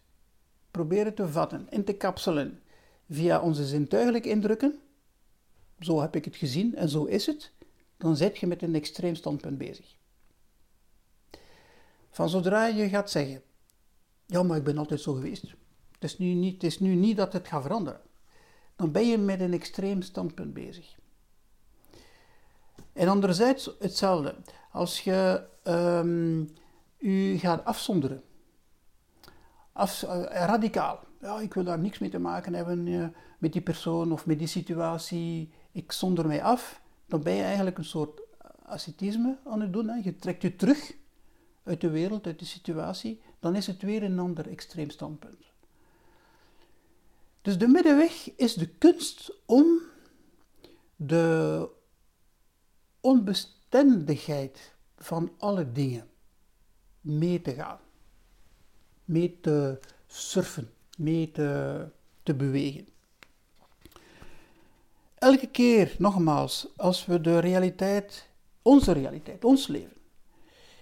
proberen 0.71 1.15
te 1.15 1.29
vatten 1.29 1.71
en 1.71 1.85
te 1.85 1.93
kapselen 1.93 2.63
via 3.11 3.41
onze 3.41 3.67
zintuigelijke 3.67 4.29
indrukken, 4.29 4.79
zo 5.81 6.01
heb 6.01 6.17
ik 6.17 6.25
het 6.25 6.37
gezien 6.37 6.75
en 6.75 6.89
zo 6.89 7.05
is 7.05 7.27
het, 7.27 7.53
dan 7.97 8.17
zit 8.17 8.39
je 8.39 8.47
met 8.47 8.63
een 8.63 8.75
extreem 8.75 9.15
standpunt 9.15 9.59
bezig. 9.59 9.97
Van 12.11 12.29
zodra 12.29 12.67
je 12.67 12.89
gaat 12.89 13.11
zeggen, 13.11 13.43
ja, 14.27 14.43
maar 14.43 14.57
ik 14.57 14.65
ben 14.65 14.79
altijd 14.79 15.01
zo 15.01 15.13
geweest, 15.13 15.55
het 15.99 16.11
is 16.11 16.19
nu 16.19 16.27
niet, 16.27 16.55
het 16.55 16.63
is 16.63 16.79
nu 16.79 16.95
niet 16.95 17.17
dat 17.17 17.33
het 17.33 17.49
gaat 17.49 17.63
veranderen, 17.63 18.01
dan 18.77 18.93
ben 18.93 19.07
je 19.07 19.19
met 19.19 19.41
een 19.41 19.53
extreem 19.53 20.03
standpunt 20.03 20.55
bezig. 20.55 20.97
En 22.93 23.09
anderzijds 23.09 23.71
hetzelfde, 23.79 24.35
als 24.73 25.01
je 25.01 25.47
um, 25.65 26.49
u 26.99 27.39
gaat 27.39 27.65
afzonderen, 27.65 28.23
af, 29.73 30.03
uh, 30.03 30.23
radicaal, 30.31 31.05
ja, 31.21 31.41
ik 31.41 31.55
wil 31.55 31.65
daar 31.65 31.79
niks 31.79 31.99
mee 31.99 32.11
te 32.11 32.19
maken 32.19 32.55
hebben 32.55 32.87
uh, 32.87 33.07
met 33.39 33.53
die 33.53 33.63
persoon 33.63 34.13
of 34.13 34.27
met 34.27 34.39
die 34.39 34.47
situatie, 34.47 35.53
ik 35.73 35.93
zonder 35.93 36.27
mij 36.27 36.43
af, 36.43 36.81
dan 37.07 37.23
ben 37.23 37.35
je 37.35 37.43
eigenlijk 37.43 37.79
een 37.79 37.85
soort 37.85 38.21
ascetisme 38.63 39.39
aan 39.45 39.61
het 39.61 39.73
doen. 39.73 39.89
Hè. 39.89 40.01
Je 40.03 40.17
trekt 40.17 40.43
je 40.43 40.57
terug 40.57 40.93
uit 41.65 41.81
de 41.81 41.91
wereld, 41.91 42.27
uit 42.27 42.39
de 42.39 42.45
situatie, 42.45 43.21
dan 43.41 43.57
is 43.57 43.67
het 43.67 43.83
weer 43.83 44.03
een 44.03 44.19
ander 44.19 44.49
extreem 44.49 44.91
standpunt. 44.91 45.45
Dus 47.47 47.59
de 47.59 47.69
middenweg 47.69 48.31
is 48.37 48.55
de 48.55 48.67
kunst 48.67 49.31
om 49.45 49.81
de 50.97 51.69
onbestendigheid 53.01 54.75
van 54.97 55.33
alle 55.39 55.73
dingen 55.73 56.09
mee 57.01 57.43
te 57.43 57.55
gaan, 57.55 57.79
mee 59.05 59.41
te 59.41 59.81
surfen, 60.07 60.71
mee 60.97 61.31
te, 61.31 61.89
bewegen. 62.23 62.89
Elke 65.15 65.47
keer, 65.47 65.95
nogmaals, 65.99 66.69
als 66.77 67.07
we 67.07 67.21
de 67.21 67.39
realiteit, 67.39 68.29
onze 68.63 68.93
realiteit, 68.93 69.45
ons 69.45 69.67
leven, 69.67 69.97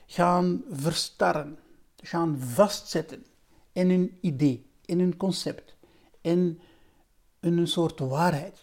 gaan 0.06 0.64
verstarren, 0.70 1.58
gaan 1.96 2.38
vastzetten 2.38 3.26
in 3.72 3.90
een 3.90 4.18
idee, 4.20 4.66
in 4.84 5.00
een 5.00 5.16
concept, 5.16 5.73
in 6.24 6.60
een 7.40 7.66
soort 7.66 7.98
waarheid. 7.98 8.58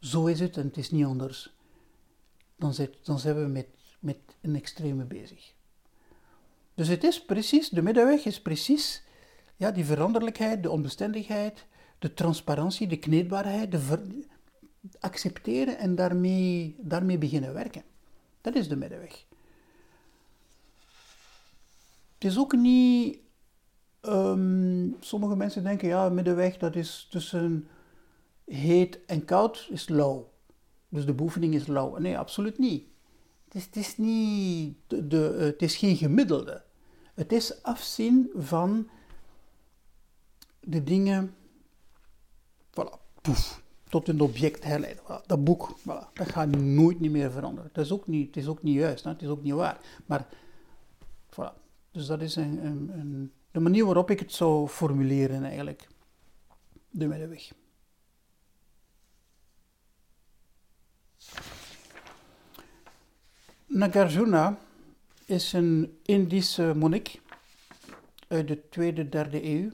Zo 0.00 0.26
is 0.26 0.40
het 0.40 0.56
en 0.56 0.66
het 0.66 0.76
is 0.76 0.90
niet 0.90 1.04
anders. 1.04 1.54
dan, 2.56 2.74
zit, 2.74 2.96
dan 3.02 3.18
zijn 3.18 3.36
we 3.42 3.46
met, 3.46 3.68
met 3.98 4.18
een 4.40 4.56
extreme 4.56 5.04
bezig. 5.04 5.52
Dus 6.74 6.88
het 6.88 7.04
is 7.04 7.24
precies, 7.24 7.68
de 7.68 7.82
middenweg 7.82 8.24
is 8.24 8.42
precies 8.42 9.02
ja, 9.56 9.70
die 9.70 9.84
veranderlijkheid, 9.84 10.62
de 10.62 10.70
onbestendigheid, 10.70 11.66
de 11.98 12.14
transparantie, 12.14 12.86
de 12.86 12.98
kneedbaarheid, 12.98 13.70
de 13.70 14.24
accepteren 15.00 15.78
en 15.78 15.94
daarmee, 15.94 16.76
daarmee 16.78 17.18
beginnen 17.18 17.54
werken. 17.54 17.82
Dat 18.40 18.54
is 18.54 18.68
de 18.68 18.76
middenweg. 18.76 19.24
Het 22.14 22.24
is 22.24 22.38
ook 22.38 22.56
niet. 22.56 23.18
Um, 24.08 24.96
sommige 25.00 25.36
mensen 25.36 25.62
denken, 25.62 25.88
ja, 25.88 26.08
middenweg 26.08 26.56
dat 26.56 26.76
is 26.76 27.06
tussen 27.10 27.68
heet 28.44 29.04
en 29.06 29.24
koud 29.24 29.68
is 29.70 29.88
lauw. 29.88 30.32
Dus 30.88 31.06
de 31.06 31.14
beoefening 31.14 31.54
is 31.54 31.66
lauw. 31.66 31.96
Nee, 31.96 32.18
absoluut 32.18 32.58
niet. 32.58 32.84
Het 33.44 33.54
is, 33.54 33.64
het 33.64 33.76
is, 33.76 33.96
niet 33.96 34.76
de, 34.86 35.36
het 35.38 35.62
is 35.62 35.76
geen 35.76 35.96
gemiddelde. 35.96 36.62
Het 37.14 37.32
is 37.32 37.62
afzien 37.62 38.30
van 38.34 38.88
de 40.60 40.82
dingen, 40.82 41.34
voilà, 42.70 43.20
poef, 43.22 43.62
tot 43.88 44.08
een 44.08 44.20
object 44.20 44.64
herleiden. 44.64 45.02
dat 45.26 45.44
boek, 45.44 45.78
voilà, 45.80 46.12
dat 46.12 46.28
gaat 46.28 46.56
nooit 46.56 47.00
niet 47.00 47.10
meer 47.10 47.30
veranderen. 47.30 47.70
Dat 47.72 47.84
is 47.84 47.92
ook 47.92 48.06
niet, 48.06 48.26
het 48.26 48.36
is 48.36 48.46
ook 48.46 48.62
niet 48.62 48.74
juist, 48.74 49.04
hè? 49.04 49.10
het 49.10 49.22
is 49.22 49.28
ook 49.28 49.42
niet 49.42 49.52
waar. 49.52 49.80
Maar, 50.06 50.26
voilà. 51.30 51.64
Dus 51.90 52.06
dat 52.06 52.20
is 52.20 52.36
een, 52.36 52.66
een, 52.66 52.90
een, 52.98 53.32
de 53.56 53.62
manier 53.62 53.84
waarop 53.84 54.10
ik 54.10 54.18
het 54.18 54.32
zou 54.32 54.68
formuleren 54.68 55.44
eigenlijk. 55.44 55.86
De 56.90 57.06
middenweg. 57.06 57.52
Nagarjuna 63.66 64.58
is 65.24 65.52
een 65.52 65.98
Indische 66.02 66.72
monnik 66.74 67.20
uit 68.28 68.48
de 68.48 68.68
tweede, 68.68 69.08
derde 69.08 69.44
eeuw, 69.44 69.70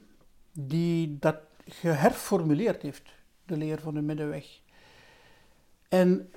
die 0.52 1.18
dat 1.18 1.38
geherformuleerd 1.66 2.82
heeft, 2.82 3.12
de 3.44 3.56
leer 3.56 3.80
van 3.80 3.94
de 3.94 4.02
middenweg. 4.02 4.60
En 5.88 6.32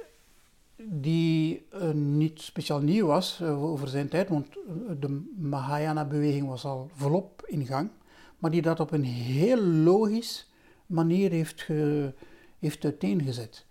die 0.90 1.66
uh, 1.74 1.92
niet 1.92 2.42
speciaal 2.42 2.80
nieuw 2.80 3.06
was 3.06 3.40
uh, 3.42 3.64
over 3.64 3.88
zijn 3.88 4.10
tijd, 4.10 4.30
want 4.30 4.48
eh, 4.48 4.56
de 5.00 5.24
Mahayana-beweging 5.38 6.48
was 6.48 6.66
al 6.66 6.90
volop 6.94 7.44
in 7.46 7.66
gang, 7.66 7.90
maar 8.38 8.52
die 8.52 8.62
dat 8.62 8.80
op 8.80 8.92
een 8.92 9.04
heel 9.04 9.62
logisch 9.62 10.52
manier 10.86 11.32
heeft, 11.32 11.62
ge, 11.62 12.14
heeft 12.60 12.84
uiteengezet. 12.84 13.66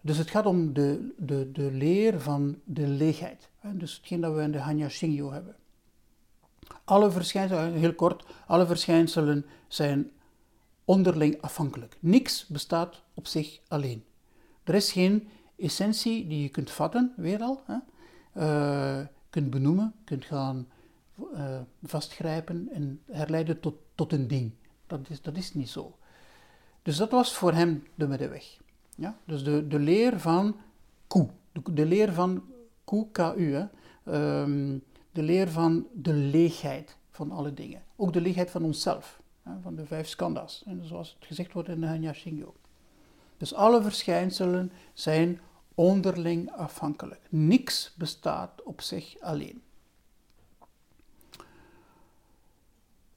Dus 0.00 0.18
het 0.18 0.30
gaat 0.30 0.46
om 0.46 0.72
de, 0.72 1.14
de, 1.16 1.52
de 1.52 1.72
leer 1.72 2.20
van 2.20 2.58
de 2.64 2.86
leegheid. 2.86 3.48
Dus 3.72 3.96
hetgeen 3.96 4.20
dat 4.20 4.34
we 4.34 4.42
in 4.42 4.52
de 4.52 4.58
Hanya 4.58 4.88
Shingyo 4.88 5.32
hebben. 5.32 5.56
Alle 6.84 7.10
verschijnselen, 7.10 7.72
heel 7.72 7.94
kort, 7.94 8.24
alle 8.46 8.66
verschijnselen 8.66 9.46
zijn 9.68 10.10
onderling 10.84 11.40
afhankelijk. 11.40 11.96
Niks 12.00 12.46
bestaat 12.46 13.02
op 13.14 13.26
zich 13.26 13.60
alleen. 13.68 14.04
Er 14.64 14.74
is 14.74 14.92
geen 14.92 15.28
essentie 15.56 16.26
die 16.26 16.42
je 16.42 16.48
kunt 16.48 16.70
vatten, 16.70 17.12
weer 17.16 17.40
al, 17.40 17.62
hè? 17.66 17.76
Uh, 18.36 19.06
kunt 19.30 19.50
benoemen, 19.50 19.94
kunt 20.04 20.24
gaan 20.24 20.68
uh, 21.34 21.60
vastgrijpen 21.82 22.68
en 22.72 23.00
herleiden 23.10 23.60
tot, 23.60 23.74
tot 23.94 24.12
een 24.12 24.28
ding. 24.28 24.52
Dat 24.86 25.00
is, 25.08 25.22
dat 25.22 25.36
is 25.36 25.54
niet 25.54 25.68
zo. 25.68 25.96
Dus 26.82 26.96
dat 26.96 27.10
was 27.10 27.34
voor 27.34 27.52
hem 27.52 27.84
de 27.94 28.06
middenweg. 28.06 28.58
Ja? 28.94 29.16
Dus 29.24 29.44
de, 29.44 29.66
de 29.68 29.78
leer 29.78 30.20
van 30.20 30.56
Ku, 31.06 31.26
de, 31.72 31.86
leer 31.86 32.12
van 32.12 32.44
Ku, 32.84 33.04
KU? 33.12 33.66
Um, 34.04 34.82
de 35.12 35.22
leer 35.22 35.48
van 35.48 35.86
de 35.92 36.12
leegheid 36.12 36.96
van 37.10 37.30
alle 37.30 37.54
dingen. 37.54 37.82
Ook 37.96 38.12
de 38.12 38.20
leegheid 38.20 38.50
van 38.50 38.62
onszelf, 38.62 39.20
hè? 39.42 39.52
van 39.62 39.74
de 39.74 39.86
vijf 39.86 40.08
skandhas, 40.08 40.62
en 40.66 40.86
zoals 40.86 41.16
het 41.18 41.26
gezegd 41.26 41.52
wordt 41.52 41.68
in 41.68 41.80
de 41.80 41.86
Hanya 41.86 42.12
Shingyo. 42.12 42.54
Dus 43.36 43.54
alle 43.54 43.82
verschijnselen 43.82 44.72
zijn 44.92 45.40
onderling 45.74 46.52
afhankelijk. 46.52 47.20
Niks 47.28 47.94
bestaat 47.96 48.62
op 48.62 48.80
zich 48.80 49.20
alleen. 49.20 49.62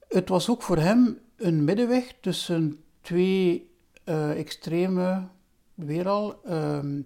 Het 0.08 0.30
was 0.30 0.50
ook 0.50 0.62
voor 0.62 0.78
hem 0.78 1.20
een 1.36 1.64
middenweg 1.64 2.16
tussen 2.22 2.84
twee 3.02 3.72
uh, 4.06 4.40
extreme 4.40 5.28
al, 6.06 6.44
ehm, 6.44 7.02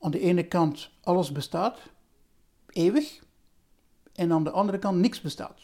aan 0.00 0.10
de 0.10 0.20
ene 0.20 0.46
kant 0.46 0.90
alles 1.02 1.32
bestaat, 1.32 1.78
eeuwig, 2.68 3.24
en 4.12 4.32
aan 4.32 4.44
de 4.44 4.50
andere 4.50 4.78
kant 4.78 4.98
niks 4.98 5.20
bestaat. 5.20 5.60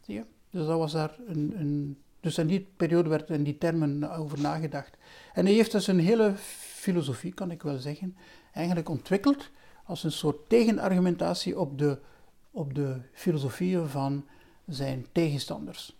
Zie 0.00 0.14
je? 0.14 0.24
Dus 0.50 0.66
dat 0.66 0.78
was 0.78 0.92
daar 0.92 1.16
een, 1.26 1.60
een 1.60 2.02
dus 2.20 2.38
in 2.38 2.46
die 2.46 2.68
periode 2.76 3.08
werd 3.08 3.30
in 3.30 3.42
die 3.42 3.58
termen 3.58 4.10
over 4.10 4.40
nagedacht. 4.40 4.96
En 5.32 5.44
hij 5.44 5.54
heeft 5.54 5.72
dus 5.72 5.86
een 5.86 5.98
hele 5.98 6.34
filosofie, 6.36 7.34
kan 7.34 7.50
ik 7.50 7.62
wel 7.62 7.78
zeggen, 7.78 8.16
eigenlijk 8.52 8.88
ontwikkeld 8.88 9.50
als 9.84 10.04
een 10.04 10.12
soort 10.12 10.48
tegenargumentatie 10.48 11.58
op 11.58 11.78
de, 11.78 11.98
op 12.50 12.74
de 12.74 13.00
filosofieën 13.12 13.88
van 13.88 14.26
zijn 14.66 15.06
tegenstanders. 15.12 15.96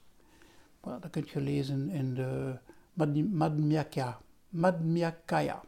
dat 0.80 1.10
kun 1.10 1.26
je 1.32 1.40
lezen 1.40 1.90
in 1.90 2.14
de 2.14 2.58
Madhyamaka, 2.92 4.20
Madhyakaya. 4.48 5.62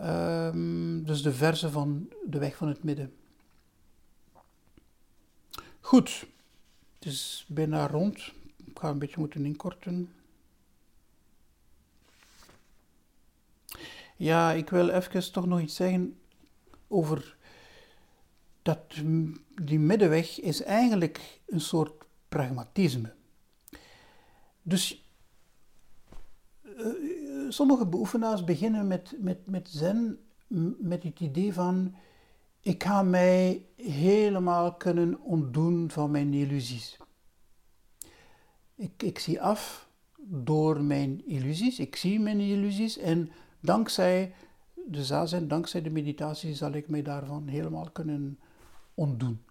Um, 0.00 1.04
dus 1.04 1.22
de 1.22 1.32
verse 1.32 1.70
van 1.70 2.08
de 2.26 2.38
weg 2.38 2.56
van 2.56 2.68
het 2.68 2.82
midden. 2.82 3.12
Goed, 5.80 6.26
het 7.02 7.12
is 7.12 7.44
bijna 7.48 7.86
rond. 7.86 8.32
Ik 8.64 8.78
ga 8.78 8.88
een 8.88 8.98
beetje 8.98 9.20
moeten 9.20 9.44
inkorten. 9.44 10.12
Ja, 14.16 14.52
ik 14.52 14.70
wil 14.70 14.88
even 14.88 15.32
toch 15.32 15.46
nog 15.46 15.60
iets 15.60 15.74
zeggen 15.74 16.18
over 16.88 17.36
dat 18.62 18.94
die 19.62 19.78
middenweg 19.78 20.40
is 20.40 20.62
eigenlijk 20.62 21.40
een 21.46 21.60
soort 21.60 22.04
pragmatisme. 22.28 23.14
Dus 24.62 25.04
uh, 26.62 27.50
sommige 27.50 27.86
beoefenaars 27.86 28.44
beginnen 28.44 28.86
met, 28.86 29.14
met, 29.18 29.46
met 29.46 29.68
zen 29.68 30.18
met 30.78 31.02
het 31.02 31.20
idee 31.20 31.52
van 31.52 31.94
ik 32.62 32.84
ga 32.84 33.02
mij 33.02 33.66
helemaal 33.76 34.74
kunnen 34.74 35.20
ontdoen 35.20 35.90
van 35.90 36.10
mijn 36.10 36.34
illusies. 36.34 36.96
Ik, 38.74 39.02
ik 39.02 39.18
zie 39.18 39.42
af 39.42 39.88
door 40.24 40.82
mijn 40.82 41.26
illusies, 41.26 41.78
ik 41.78 41.96
zie 41.96 42.20
mijn 42.20 42.40
illusies 42.40 42.98
en 42.98 43.30
dankzij 43.60 44.34
de 44.86 45.04
zazen, 45.04 45.48
dankzij 45.48 45.82
de 45.82 45.90
meditatie 45.90 46.54
zal 46.54 46.72
ik 46.72 46.88
mij 46.88 47.02
daarvan 47.02 47.46
helemaal 47.46 47.90
kunnen 47.90 48.38
ontdoen. 48.94 49.44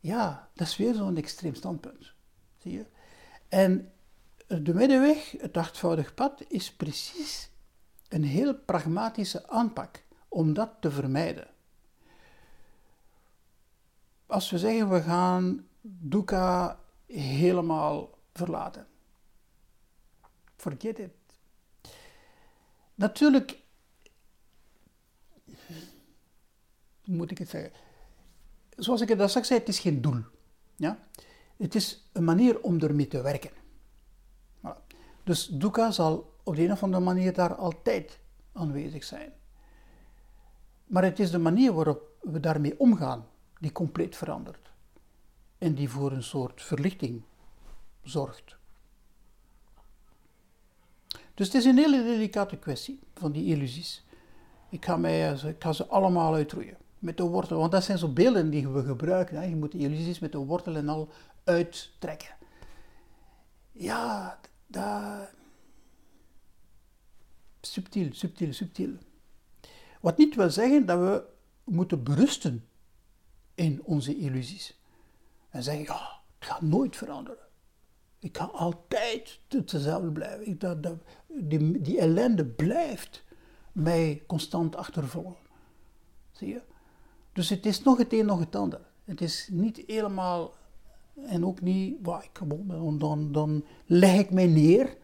Ja, 0.00 0.50
dat 0.54 0.66
is 0.66 0.76
weer 0.76 0.94
zo'n 0.94 1.16
extreem 1.16 1.54
standpunt. 1.54 2.12
Zie 2.58 2.72
je? 2.72 2.86
En 3.48 3.92
de 4.46 4.74
middenweg, 4.74 5.30
het 5.30 5.56
achtvoudig 5.56 6.14
pad, 6.14 6.44
is 6.48 6.72
precies 6.72 7.50
een 8.08 8.24
heel 8.24 8.54
pragmatische 8.54 9.48
aanpak 9.48 10.04
om 10.28 10.52
dat 10.52 10.70
te 10.80 10.90
vermijden. 10.90 11.51
Als 14.32 14.50
we 14.50 14.58
zeggen 14.58 14.90
we 14.90 15.02
gaan 15.02 15.66
dukkha 15.82 16.80
helemaal 17.06 18.18
verlaten. 18.32 18.86
Forget 20.56 20.98
it. 20.98 21.10
Natuurlijk, 22.94 23.58
moet 27.04 27.30
ik 27.30 27.38
het 27.38 27.48
zeggen? 27.48 27.72
Zoals 28.76 29.00
ik 29.00 29.08
het 29.08 29.20
al 29.20 29.28
straks 29.28 29.46
zei, 29.46 29.58
het 29.60 29.68
is 29.68 29.78
geen 29.78 30.00
doel. 30.00 30.22
Ja? 30.76 30.98
Het 31.56 31.74
is 31.74 32.08
een 32.12 32.24
manier 32.24 32.60
om 32.60 32.80
ermee 32.80 33.08
te 33.08 33.22
werken. 33.22 33.50
Dus 35.24 35.46
dukkha 35.46 35.90
zal 35.90 36.34
op 36.42 36.56
de 36.56 36.64
een 36.64 36.72
of 36.72 36.82
andere 36.82 37.04
manier 37.04 37.32
daar 37.32 37.54
altijd 37.54 38.18
aanwezig 38.52 39.04
zijn. 39.04 39.32
Maar 40.86 41.04
het 41.04 41.18
is 41.18 41.30
de 41.30 41.38
manier 41.38 41.72
waarop 41.72 42.02
we 42.20 42.40
daarmee 42.40 42.80
omgaan 42.80 43.30
die 43.62 43.72
compleet 43.72 44.16
verandert. 44.16 44.70
En 45.58 45.74
die 45.74 45.88
voor 45.88 46.12
een 46.12 46.22
soort 46.22 46.62
verlichting 46.62 47.22
zorgt. 48.02 48.56
Dus 51.34 51.46
het 51.46 51.54
is 51.54 51.64
een 51.64 51.76
hele 51.78 52.02
delicate 52.02 52.56
kwestie 52.56 53.00
van 53.14 53.32
die 53.32 53.44
illusies. 53.44 54.04
Ik 54.70 54.84
ga, 54.84 54.96
mij, 54.96 55.32
ik 55.32 55.62
ga 55.62 55.72
ze 55.72 55.86
allemaal 55.86 56.34
uitroeien. 56.34 56.76
Met 56.98 57.16
de 57.16 57.22
wortel. 57.22 57.58
Want 57.58 57.72
dat 57.72 57.84
zijn 57.84 57.98
zo 57.98 58.08
beelden 58.08 58.50
die 58.50 58.68
we 58.68 58.82
gebruiken. 58.82 59.36
Hè. 59.36 59.44
Je 59.44 59.56
moet 59.56 59.72
de 59.72 59.78
illusies 59.78 60.18
met 60.18 60.32
de 60.32 60.38
wortel 60.38 60.76
en 60.76 60.88
al 60.88 61.08
uittrekken. 61.44 62.36
Ja, 63.72 64.38
dat... 64.66 65.30
Subtiel, 67.60 68.08
subtiel, 68.12 68.52
subtiel. 68.52 68.90
Wat 70.00 70.18
niet 70.18 70.34
wil 70.34 70.50
zeggen 70.50 70.86
dat 70.86 70.98
we 70.98 71.24
moeten 71.64 72.02
berusten 72.02 72.66
in 73.54 73.80
onze 73.84 74.16
illusies. 74.16 74.80
En 75.50 75.62
zeggen, 75.62 75.84
ja, 75.84 76.20
het 76.38 76.48
gaat 76.48 76.60
nooit 76.62 76.96
veranderen. 76.96 77.44
Ik 78.18 78.36
ga 78.36 78.44
altijd 78.44 79.40
hetzelfde 79.48 80.12
blijven. 80.12 80.46
Ik, 80.46 80.60
dat, 80.60 80.82
dat, 80.82 80.96
die, 81.26 81.80
die 81.80 81.98
ellende 81.98 82.46
blijft 82.46 83.24
mij 83.72 84.22
constant 84.26 84.76
achtervolgen. 84.76 85.46
Zie 86.32 86.48
je? 86.48 86.62
Dus 87.32 87.48
het 87.48 87.66
is 87.66 87.82
nog 87.82 87.98
het 87.98 88.12
een, 88.12 88.26
nog 88.26 88.38
het 88.38 88.56
ander. 88.56 88.80
Het 89.04 89.20
is 89.20 89.48
niet 89.52 89.82
helemaal, 89.86 90.54
en 91.14 91.46
ook 91.46 91.60
niet, 91.60 91.98
waar 92.02 92.24
ik, 92.24 92.40
dan, 92.68 92.98
dan, 92.98 93.32
dan 93.32 93.64
leg 93.86 94.20
ik 94.20 94.30
mij 94.30 94.46
neer 94.46 94.96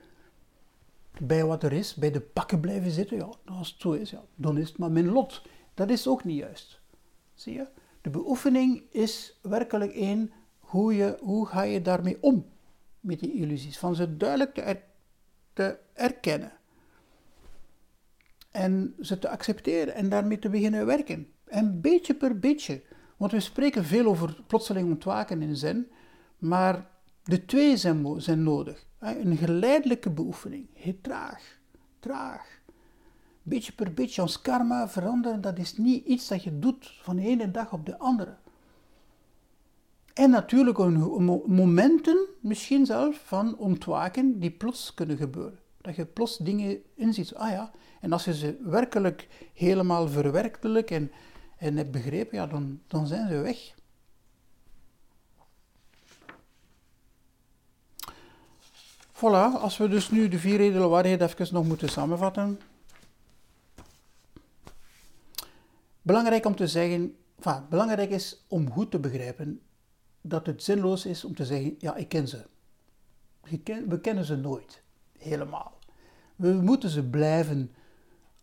bij 1.20 1.44
wat 1.44 1.62
er 1.62 1.72
is, 1.72 1.94
bij 1.94 2.10
de 2.10 2.20
pakken 2.20 2.60
blijven 2.60 2.90
zitten. 2.90 3.16
Ja, 3.16 3.30
als 3.44 3.70
het 3.70 3.80
zo 3.80 3.92
is, 3.92 4.10
ja, 4.10 4.24
dan 4.34 4.58
is 4.58 4.68
het 4.68 4.78
maar 4.78 4.90
mijn 4.90 5.08
lot. 5.08 5.42
Dat 5.74 5.90
is 5.90 6.08
ook 6.08 6.24
niet 6.24 6.38
juist. 6.38 6.80
Zie 7.34 7.54
je? 7.54 7.66
De 8.00 8.10
beoefening 8.10 8.82
is 8.90 9.38
werkelijk 9.42 9.92
één, 9.92 10.32
hoe, 10.58 10.94
je, 10.94 11.16
hoe 11.20 11.46
ga 11.46 11.62
je 11.62 11.82
daarmee 11.82 12.18
om 12.20 12.46
met 13.00 13.20
die 13.20 13.32
illusies? 13.32 13.78
Van 13.78 13.94
ze 13.94 14.16
duidelijk 14.16 14.54
te, 14.54 14.80
te 15.52 15.78
erkennen. 15.92 16.52
En 18.50 18.94
ze 19.00 19.18
te 19.18 19.28
accepteren 19.28 19.94
en 19.94 20.08
daarmee 20.08 20.38
te 20.38 20.48
beginnen 20.48 20.86
werken. 20.86 21.32
En 21.44 21.80
beetje 21.80 22.14
per 22.14 22.38
beetje. 22.38 22.82
Want 23.16 23.32
we 23.32 23.40
spreken 23.40 23.84
veel 23.84 24.06
over 24.06 24.42
plotseling 24.46 24.90
ontwaken 24.90 25.42
in 25.42 25.56
zen, 25.56 25.88
maar 26.38 26.90
de 27.24 27.44
twee 27.44 27.76
zijn, 27.76 28.20
zijn 28.20 28.42
nodig. 28.42 28.86
Een 28.98 29.36
geleidelijke 29.36 30.10
beoefening, 30.10 30.68
heel 30.74 30.98
traag, 31.00 31.58
traag. 31.98 32.57
Beetje 33.48 33.72
per 33.72 33.92
beetje 33.92 34.22
ons 34.22 34.40
karma 34.40 34.88
veranderen, 34.88 35.40
dat 35.40 35.58
is 35.58 35.76
niet 35.76 36.04
iets 36.04 36.28
dat 36.28 36.42
je 36.42 36.58
doet 36.58 36.98
van 37.02 37.16
de 37.16 37.22
ene 37.22 37.50
dag 37.50 37.72
op 37.72 37.86
de 37.86 37.98
andere. 37.98 38.36
En 40.14 40.30
natuurlijk 40.30 40.78
momenten, 41.46 42.26
misschien 42.40 42.86
zelf, 42.86 43.20
van 43.24 43.56
ontwaken 43.56 44.38
die 44.38 44.50
plots 44.50 44.94
kunnen 44.94 45.16
gebeuren. 45.16 45.58
Dat 45.80 45.96
je 45.96 46.04
plots 46.04 46.38
dingen 46.38 46.82
inziet. 46.94 47.34
Ah 47.34 47.50
ja, 47.50 47.70
en 48.00 48.12
als 48.12 48.24
je 48.24 48.34
ze 48.34 48.56
werkelijk 48.60 49.28
helemaal 49.54 50.08
verwerkelijk 50.08 50.90
en, 50.90 51.12
en 51.58 51.76
hebt 51.76 51.90
begrepen, 51.90 52.38
ja, 52.38 52.46
dan, 52.46 52.80
dan 52.86 53.06
zijn 53.06 53.28
ze 53.28 53.36
weg. 53.36 53.74
Voilà, 59.12 59.60
als 59.60 59.76
we 59.76 59.88
dus 59.88 60.10
nu 60.10 60.28
de 60.28 60.38
vier 60.38 60.60
edele 60.60 60.88
waarheden 60.88 61.28
even 61.28 61.54
nog 61.54 61.66
moeten 61.66 61.88
samenvatten. 61.88 62.60
Belangrijk 66.08 66.46
om 66.46 66.56
te 66.56 66.66
zeggen, 66.66 67.16
belangrijk 67.68 68.10
is 68.10 68.44
om 68.46 68.70
goed 68.70 68.90
te 68.90 68.98
begrijpen 68.98 69.60
dat 70.20 70.46
het 70.46 70.62
zinloos 70.62 71.06
is 71.06 71.24
om 71.24 71.34
te 71.34 71.44
zeggen, 71.44 71.74
ja, 71.78 71.96
ik 71.96 72.08
ken 72.08 72.28
ze. 72.28 72.46
We 73.88 74.00
kennen 74.00 74.24
ze 74.24 74.36
nooit, 74.36 74.82
helemaal. 75.18 75.78
We 76.36 76.48
moeten 76.48 76.90
ze 76.90 77.04
blijven 77.04 77.74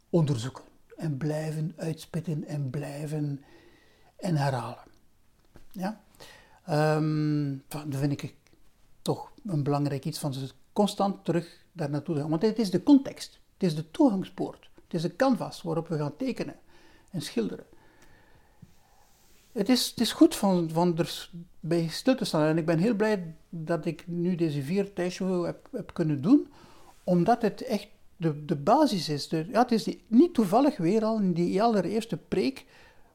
onderzoeken 0.10 0.64
en 0.98 1.18
blijven 1.18 1.74
uitspitten 1.78 2.44
en 2.48 2.70
blijven 2.70 3.44
en 4.18 4.36
herhalen. 4.36 4.86
Ja? 5.72 6.02
Um, 6.98 7.64
dat 7.68 7.86
vind 7.90 8.12
ik 8.12 8.36
toch 9.02 9.32
een 9.46 9.64
belangrijk 9.64 10.06
iets 10.06 10.20
van 10.20 10.34
ze 10.34 10.50
constant 10.74 11.26
terug 11.26 11.66
daar 11.72 11.90
naartoe 11.90 12.16
gaan. 12.16 12.30
Want 12.30 12.42
het 12.42 12.60
is 12.60 12.72
de 12.72 12.84
context, 12.84 13.40
het 13.54 13.64
is 13.64 13.76
de 13.76 13.92
toegangspoort, 13.92 14.70
het 14.84 14.94
is 14.94 15.02
de 15.02 15.16
canvas 15.16 15.62
waarop 15.62 15.88
we 15.88 15.98
gaan 15.98 16.18
tekenen 16.18 16.56
en 17.16 17.22
schilderen. 17.22 17.66
Het 19.52 19.70
is, 19.70 19.90
het 19.90 20.00
is 20.00 20.12
goed 20.12 20.36
van, 20.36 20.70
van 20.70 20.98
er 20.98 21.30
bij 21.60 21.88
stil 21.88 22.16
te 22.16 22.26
staan. 22.26 22.46
En 22.46 22.58
ik 22.58 22.66
ben 22.66 22.80
heel 22.80 22.94
blij 22.94 23.34
dat 23.50 23.86
ik 23.86 24.04
nu 24.08 24.36
deze 24.36 24.62
vier 24.62 24.94
tijdshow 24.94 25.46
heb, 25.46 25.68
heb 25.72 25.94
kunnen 25.94 26.22
doen, 26.22 26.48
omdat 27.04 27.42
het 27.42 27.62
echt 27.62 27.88
de, 28.18 28.46
de 28.46 28.56
basis 28.56 29.10
is. 29.10 29.30
Ja, 29.30 29.62
het 29.62 29.72
is 29.72 29.98
niet 30.08 30.34
toevallig 30.34 30.78
weer 30.78 31.04
al 31.04 31.34
die 31.34 31.64
allereerste 31.64 32.18
preek 32.18 32.66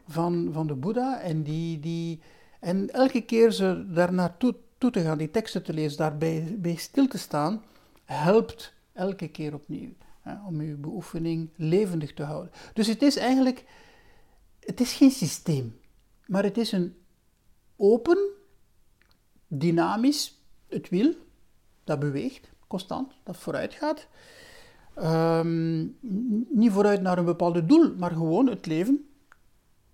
van, 0.09 0.49
van 0.53 0.67
de 0.67 0.75
Boeddha. 0.75 1.21
En, 1.21 1.43
die, 1.43 1.81
die, 1.81 2.21
en 2.61 2.91
elke 2.91 3.21
keer 3.21 3.51
ze 3.51 3.87
daar 3.93 4.13
naartoe 4.13 4.55
toe 4.79 4.91
te 4.91 5.01
gaan, 5.01 5.19
die 5.19 5.31
teksten 5.31 5.63
te 5.63 5.73
lezen, 5.73 5.99
daarbij 5.99 6.57
bij 6.59 6.77
stil 6.77 7.07
te 7.07 7.19
staan, 7.19 7.63
helpt 8.05 8.73
elke 8.93 9.29
keer 9.29 9.55
opnieuw. 9.55 9.91
Hè, 10.21 10.35
om 10.47 10.61
uw 10.61 10.79
beoefening 10.79 11.49
levendig 11.57 12.15
te 12.15 12.23
houden. 12.23 12.53
Dus 12.75 12.87
het 12.87 13.03
is 13.03 13.17
eigenlijk, 13.17 13.65
het 14.61 14.81
is 14.81 14.93
geen 14.93 15.11
systeem, 15.11 15.81
maar 16.27 16.43
het 16.43 16.59
is 16.59 16.73
een 16.73 16.95
open, 17.77 18.19
dynamisch, 19.47 20.41
het 20.69 20.89
wiel, 20.89 21.15
dat 21.85 21.99
beweegt, 21.99 22.51
constant, 22.67 23.13
dat 23.23 23.37
vooruit 23.37 23.75
gaat. 23.75 24.07
Ehm, 24.95 25.87
niet 26.49 26.73
vooruit 26.73 27.01
naar 27.01 27.19
een 27.19 27.25
bepaald 27.25 27.69
doel, 27.69 27.95
maar 27.97 28.11
gewoon 28.11 28.47
het 28.47 28.67
leven 28.67 29.09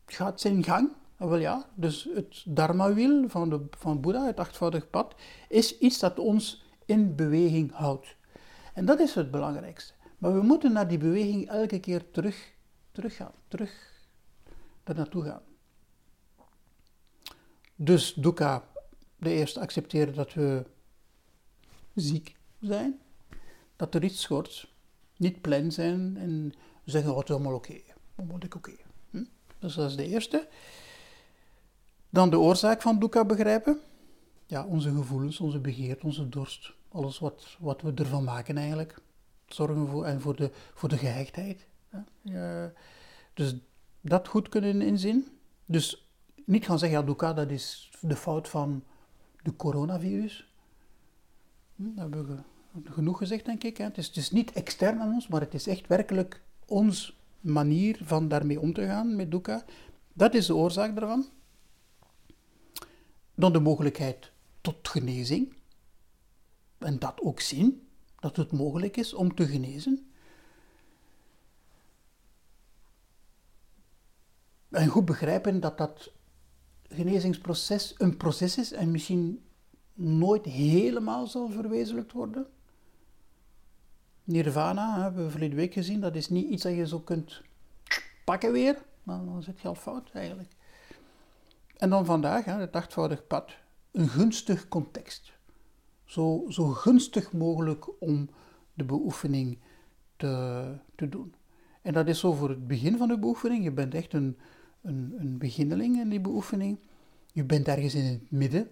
gaat 0.07 0.41
zijn 0.41 0.65
gang. 0.65 0.91
Ah, 1.19 1.29
wel 1.29 1.39
ja, 1.39 1.69
dus 1.75 2.09
het 2.15 2.43
dharma-wiel 2.47 3.29
van, 3.29 3.51
de, 3.51 3.61
van 3.71 4.01
Boeddha, 4.01 4.27
het 4.27 4.41
achtvoudig 4.41 4.91
pad, 4.91 5.15
is 5.49 5.79
iets 5.79 5.99
dat 5.99 6.19
ons 6.19 6.65
in 6.85 7.15
beweging 7.15 7.73
houdt. 7.73 8.17
En 8.75 8.85
dat 8.85 9.01
is 9.01 9.15
het 9.15 9.31
belangrijkste. 9.31 9.93
Maar 10.19 10.35
we 10.35 10.43
moeten 10.43 10.73
naar 10.73 10.89
die 10.89 10.99
beweging 10.99 11.49
elke 11.49 11.81
keer 11.81 12.11
terug, 12.11 12.53
terug 12.93 13.17
gaan, 13.17 13.33
terug 13.49 13.96
er 14.89 14.95
naartoe 14.95 15.25
gaan. 15.25 15.43
Dus 17.77 18.15
dukkha, 18.15 18.65
de 19.17 19.31
eerste 19.31 19.61
accepteren 19.61 20.15
dat 20.15 20.35
we 20.35 20.65
ziek 21.95 22.37
zijn, 22.61 23.01
dat 23.77 23.95
er 23.95 24.05
iets 24.05 24.21
schort, 24.21 24.69
niet 25.17 25.41
plan 25.41 25.73
zijn 25.73 26.17
en 26.17 26.53
zeggen, 26.85 27.15
wat 27.15 27.31
allemaal 27.31 27.55
oké, 27.55 27.81
okay. 28.17 28.37
ik 28.39 28.55
oké. 28.55 28.73
Hm? 29.11 29.25
Dus 29.59 29.75
dat 29.75 29.91
is 29.91 29.97
de 29.97 30.07
eerste. 30.07 30.49
Dan 32.11 32.31
de 32.31 32.39
oorzaak 32.39 32.83
van 32.83 32.99
dukkha 32.99 33.25
begrijpen. 33.25 33.81
Ja, 34.47 34.65
onze 34.65 34.91
gevoelens, 34.91 35.41
onze 35.41 35.59
begeerte, 35.59 36.07
onze 36.07 36.29
dorst. 36.29 36.73
Alles 36.89 37.19
wat, 37.19 37.57
wat 37.59 37.83
we 37.83 37.93
ervan 37.95 38.25
maken 38.25 38.57
eigenlijk. 38.57 38.99
Zorgen 39.47 39.89
voor, 39.89 40.05
en 40.05 40.21
voor 40.21 40.37
de, 40.37 40.51
voor 40.75 40.89
de 40.89 40.99
gehechtheid. 40.99 41.67
Ja, 42.23 42.73
dus 43.35 43.55
dat 44.09 44.29
goed 44.29 44.49
kunnen 44.49 44.83
inzien. 44.83 45.27
Dus 45.65 46.09
niet 46.45 46.65
gaan 46.65 46.79
zeggen, 46.79 46.99
ja, 46.99 47.05
dukkha, 47.05 47.33
dat 47.33 47.51
is 47.51 47.91
de 48.01 48.17
fout 48.17 48.49
van 48.49 48.85
de 49.43 49.57
coronavirus. 49.57 50.53
Hm, 51.77 51.95
dat 51.95 52.15
hebben 52.15 52.27
we 52.27 52.91
genoeg 52.91 53.19
gezegd, 53.19 53.45
denk 53.45 53.65
ik. 53.65 53.77
Het, 53.77 53.99
is, 53.99 54.17
het 54.17 54.33
niet 54.33 54.53
extern 54.53 55.01
aan 55.01 55.13
ons, 55.13 55.29
maar 55.29 55.41
het 55.41 55.55
is 55.55 55.67
echt 55.67 55.87
werkelijk 55.87 56.43
ons 56.67 57.19
manier 57.41 58.01
van 58.03 58.29
daarmee 58.29 58.61
om 58.61 58.73
te 58.73 58.87
gaan 58.87 59.17
met 59.17 59.31
dukkha. 59.31 59.65
Dat 60.13 60.35
is 60.35 60.47
de 60.47 60.55
oorzaak 60.55 60.97
daarvan 60.97 61.27
dan 63.35 63.53
de 63.53 63.61
mogelijkheid 63.61 64.31
tot 64.61 64.89
genezing. 64.89 65.55
En 66.79 66.99
dat 66.99 67.21
ook 67.21 67.41
zien, 67.41 67.87
dat 68.21 68.37
het 68.37 68.53
mogelijk 68.53 68.97
is 68.97 69.15
om 69.15 69.35
te 69.35 69.47
genezen. 69.47 70.11
En 74.77 74.89
goed 74.89 75.05
begrijpen 75.05 75.61
dat 75.61 75.79
dat 75.79 76.13
genezingsproces 76.89 77.95
een 77.99 78.17
proces 78.17 78.59
is 78.59 78.73
en 78.73 78.91
misschien 78.91 79.45
nooit 79.95 80.45
helemaal 80.45 81.27
zal 81.27 81.49
verwezenlijkt 81.49 82.13
worden. 82.13 82.47
Nirvana, 84.25 85.03
hebben 85.03 85.25
we 85.25 85.31
verleden 85.31 85.57
week 85.57 85.73
gezien, 85.73 86.01
dat 86.01 86.15
is 86.15 86.29
niet 86.29 86.49
iets 86.49 86.63
dat 86.63 86.75
je 86.75 86.87
zo 86.87 87.01
kunt 87.01 87.43
pakken 88.25 88.53
weer, 88.53 88.83
dan 89.03 89.43
zit 89.43 89.61
je 89.61 89.69
al 89.69 89.75
fout 89.75 90.11
eigenlijk. 90.13 90.53
En 91.77 91.91
dan 91.91 92.05
vandaag, 92.05 92.45
het 92.45 92.77
achtvoudig 92.77 93.27
pad, 93.27 93.57
een 93.91 94.09
gunstig 94.09 94.69
context. 94.69 95.33
Zo, 96.05 96.45
zo 96.49 96.65
gunstig 96.65 97.33
mogelijk 97.33 98.01
om 98.03 98.29
de 98.75 98.85
beoefening 98.85 99.59
te, 100.17 100.75
te 100.95 101.09
doen. 101.09 101.35
En 101.83 101.93
dat 101.93 102.09
is 102.09 102.21
zo 102.21 102.33
voor 102.33 102.49
het 102.49 102.67
begin 102.67 102.97
van 102.97 103.09
de 103.09 103.19
beoefening. 103.19 103.65
Je 103.65 103.73
bent 103.73 103.95
echt 103.95 104.13
een, 104.13 104.39
een, 104.87 105.15
een 105.19 105.39
beginneling 105.39 106.01
in 106.01 106.09
die 106.09 106.21
beoefening. 106.21 106.79
Je 107.33 107.45
bent 107.45 107.69
ergens 107.69 107.95
in 107.95 108.05
het 108.05 108.31
midden 108.31 108.71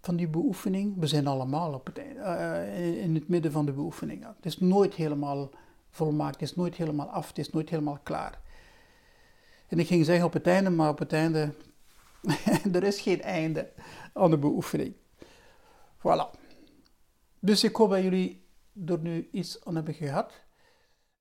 van 0.00 0.16
die 0.16 0.28
beoefening. 0.28 0.98
We 0.98 1.06
zijn 1.06 1.26
allemaal 1.26 1.72
op 1.72 1.86
het, 1.86 1.98
uh, 1.98 3.02
in 3.02 3.14
het 3.14 3.28
midden 3.28 3.52
van 3.52 3.66
de 3.66 3.72
beoefening. 3.72 4.24
Het 4.36 4.46
is 4.46 4.58
nooit 4.58 4.94
helemaal 4.94 5.50
volmaakt, 5.90 6.40
het 6.40 6.50
is 6.50 6.56
nooit 6.56 6.74
helemaal 6.74 7.08
af, 7.08 7.28
het 7.28 7.38
is 7.38 7.50
nooit 7.50 7.70
helemaal 7.70 7.98
klaar. 8.02 8.40
En 9.68 9.78
ik 9.78 9.86
ging 9.86 10.04
zeggen 10.04 10.26
op 10.26 10.32
het 10.32 10.46
einde, 10.46 10.70
maar 10.70 10.88
op 10.88 10.98
het 10.98 11.12
einde, 11.12 11.54
er 12.72 12.82
is 12.82 13.00
geen 13.00 13.22
einde 13.22 13.72
aan 14.12 14.30
de 14.30 14.38
beoefening. 14.38 14.94
Voilà. 15.98 16.38
Dus 17.38 17.64
ik 17.64 17.76
hoop 17.76 17.90
dat 17.90 18.02
jullie 18.02 18.46
er 18.86 18.98
nu 18.98 19.28
iets 19.32 19.64
aan 19.64 19.74
hebben 19.74 19.94
gehad. 19.94 20.32